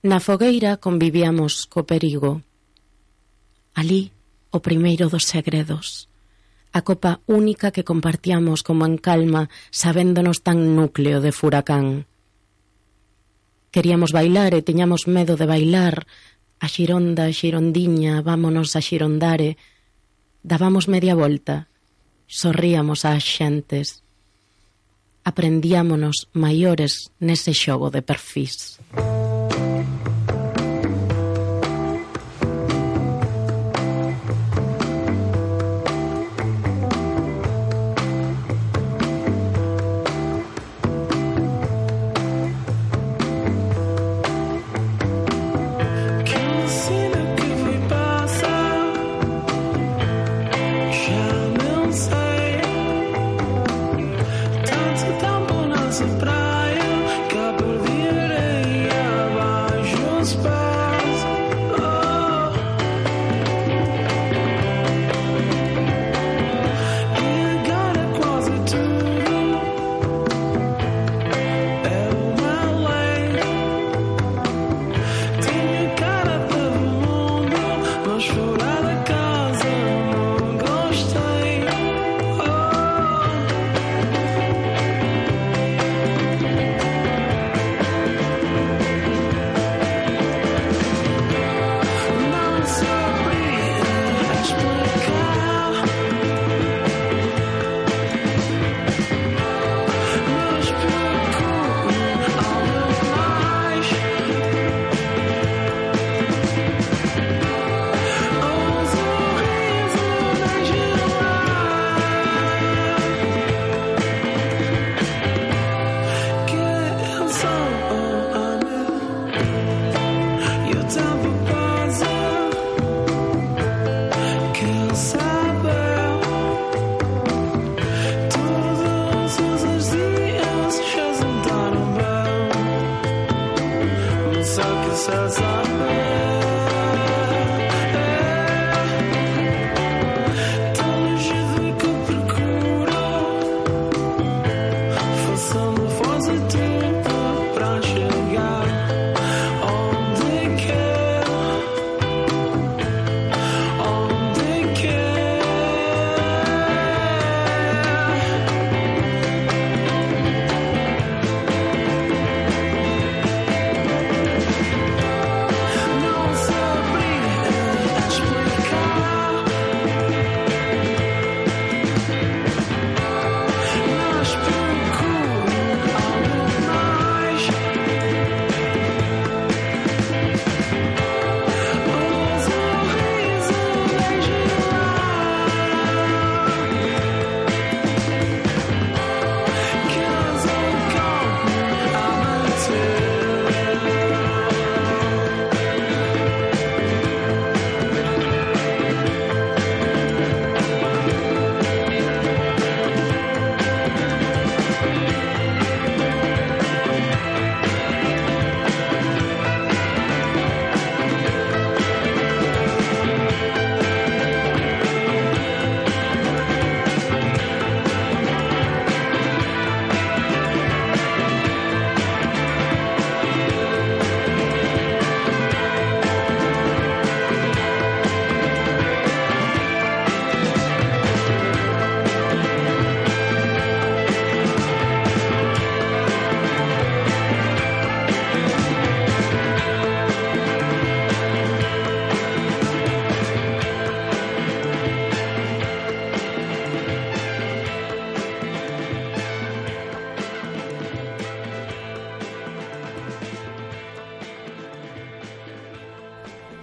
Na 0.00 0.16
fogueira 0.16 0.80
convivíamos 0.80 1.68
co 1.68 1.84
perigo. 1.84 2.40
Alí, 3.76 4.16
o 4.48 4.64
primeiro 4.64 5.12
dos 5.12 5.28
segredos. 5.28 6.08
A 6.72 6.80
copa 6.80 7.20
única 7.28 7.68
que 7.68 7.84
compartíamos 7.84 8.64
como 8.64 8.88
en 8.88 8.96
calma, 8.96 9.52
sabéndonos 9.68 10.40
tan 10.40 10.72
núcleo 10.72 11.20
de 11.20 11.36
furacán. 11.36 12.08
Queríamos 13.68 14.16
bailar 14.16 14.56
e 14.56 14.64
tiñamos 14.64 15.04
medo 15.04 15.36
de 15.36 15.44
bailar. 15.44 16.08
A 16.64 16.66
xironda, 16.66 17.28
a 17.28 17.36
xirondiña, 17.36 18.24
vámonos 18.24 18.74
a 18.74 18.80
xirondare. 18.80 19.60
Dábamos 20.40 20.88
media 20.88 21.12
volta. 21.12 21.68
Sorríamos 22.24 23.04
ás 23.04 23.20
xentes. 23.20 24.00
Aprendíamonos 25.28 26.32
maiores 26.32 27.12
nese 27.20 27.52
xogo 27.52 27.92
de 27.92 28.00
perfis. 28.00 28.80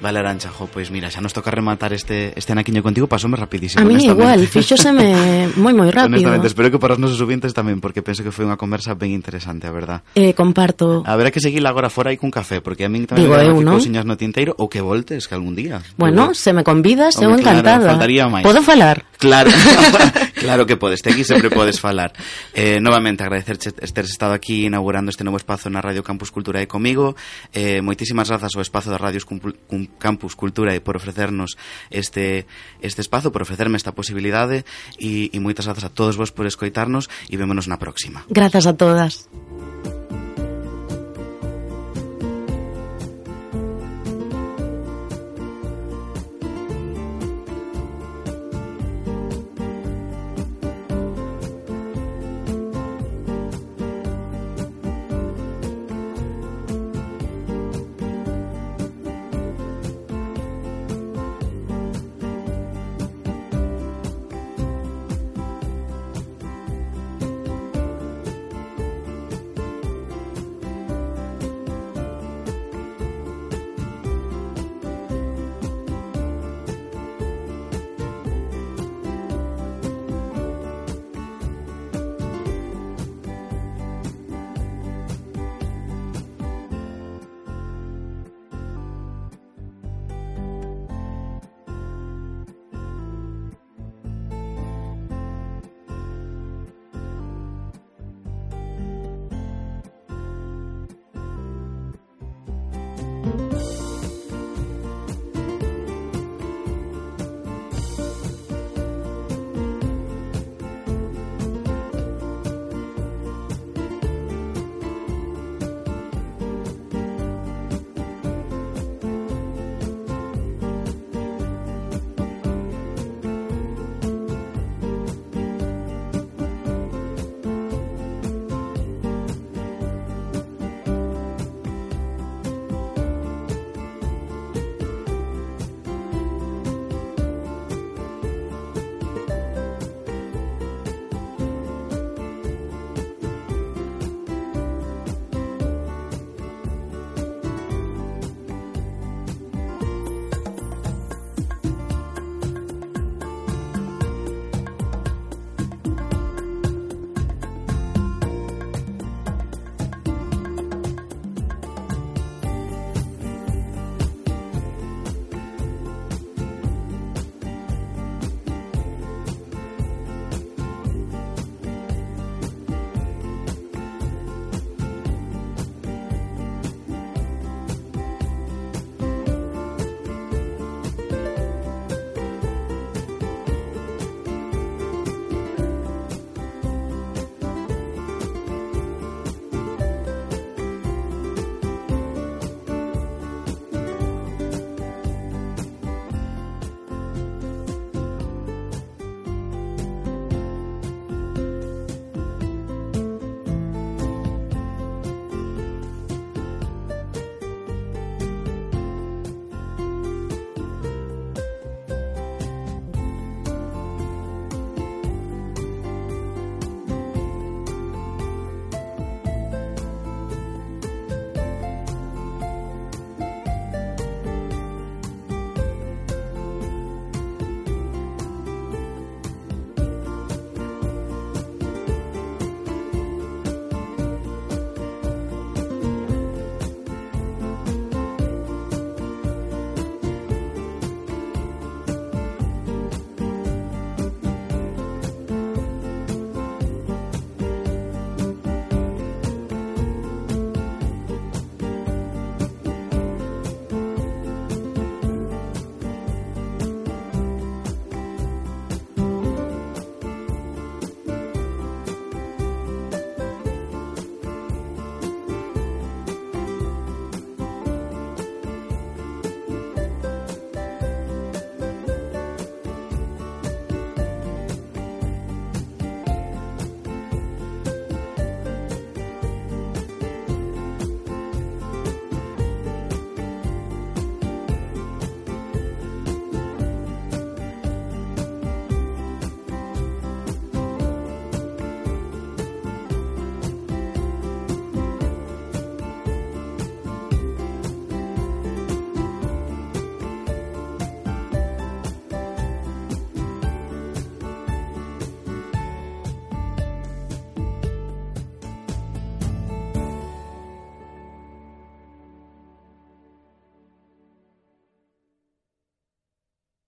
Vale, 0.08 0.20
Arancha, 0.20 0.48
jo, 0.48 0.72
pois 0.72 0.88
mira, 0.88 1.12
xa 1.12 1.20
nos 1.20 1.36
toca 1.36 1.52
rematar 1.52 1.92
este, 1.92 2.32
este 2.40 2.56
anaquiño 2.56 2.80
contigo, 2.80 3.12
pasoume 3.12 3.36
rapidísimo. 3.36 3.84
A 3.84 3.84
mí 3.84 4.00
igual, 4.00 4.48
fixoseme 4.48 5.52
moi 5.60 5.76
moi 5.76 5.92
rápido. 5.92 6.16
Honestamente, 6.16 6.48
espero 6.48 6.72
que 6.72 6.80
para 6.80 6.96
os 6.96 7.00
nosos 7.04 7.20
ouvintes 7.20 7.52
tamén, 7.52 7.84
porque 7.84 8.00
penso 8.00 8.24
que 8.24 8.32
foi 8.32 8.48
unha 8.48 8.56
conversa 8.56 8.96
ben 8.96 9.12
interesante, 9.12 9.68
a 9.68 9.74
verdad. 9.76 10.08
Eh, 10.16 10.32
comparto. 10.32 11.04
A 11.04 11.20
ver, 11.20 11.28
que 11.36 11.44
seguir 11.44 11.60
agora 11.68 11.92
fora 11.92 12.16
aí 12.16 12.16
cun 12.16 12.32
café, 12.32 12.64
porque 12.64 12.88
a 12.88 12.90
min 12.90 13.04
tamén 13.04 13.28
Digo, 13.28 13.36
eu, 13.36 13.60
eh, 13.60 13.68
non? 13.68 13.76
cousiñas 13.76 14.08
no 14.08 14.16
tinteiro, 14.16 14.56
ou 14.56 14.72
que 14.72 14.80
voltes, 14.80 15.28
que 15.28 15.36
algún 15.36 15.60
día. 15.60 15.84
Bueno, 16.00 16.32
Digo. 16.32 16.40
se 16.40 16.56
me 16.56 16.64
convidas, 16.64 17.20
eu 17.20 17.36
encantada. 17.36 17.84
Claro, 17.84 18.00
faltaría 18.00 18.32
máis. 18.32 18.48
Podo 18.48 18.64
falar? 18.64 19.04
Claro, 19.18 19.50
claro 20.36 20.66
que 20.66 20.78
podes, 20.78 21.02
te 21.02 21.12
aquí 21.12 21.24
sempre 21.24 21.50
podes 21.50 21.80
falar. 21.80 22.14
Eh, 22.54 22.80
novamente 22.80 23.24
agradecerche 23.24 23.72
ter 23.72 24.06
estado 24.06 24.34
aquí 24.34 24.66
inaugurando 24.66 25.10
este 25.10 25.24
novo 25.24 25.38
espazo 25.38 25.70
na 25.70 25.82
Radio 25.82 26.04
Campus 26.06 26.30
Cultura 26.30 26.62
e 26.62 26.70
comigo. 26.70 27.18
Eh, 27.54 27.82
moitísimas 27.82 28.30
grazas 28.30 28.54
ao 28.54 28.62
espazo 28.62 28.94
da 28.94 29.02
Radio 29.02 29.22
Campus 29.98 30.38
Cultura 30.38 30.78
e 30.78 30.80
por 30.80 30.96
ofrecernos 30.96 31.58
este, 31.90 32.46
este 32.86 33.02
espazo, 33.02 33.34
por 33.34 33.42
ofrecerme 33.42 33.78
esta 33.78 33.98
posibilidade 33.98 34.66
e, 35.02 35.34
e 35.34 35.38
moitas 35.42 35.66
grazas 35.66 35.90
a 35.90 35.94
todos 35.94 36.14
vos 36.14 36.30
por 36.30 36.46
escoitarnos 36.46 37.10
e 37.26 37.36
vémonos 37.38 37.66
na 37.66 37.82
próxima. 37.82 38.22
Grazas 38.30 38.70
a 38.70 38.78
todas. 38.78 39.26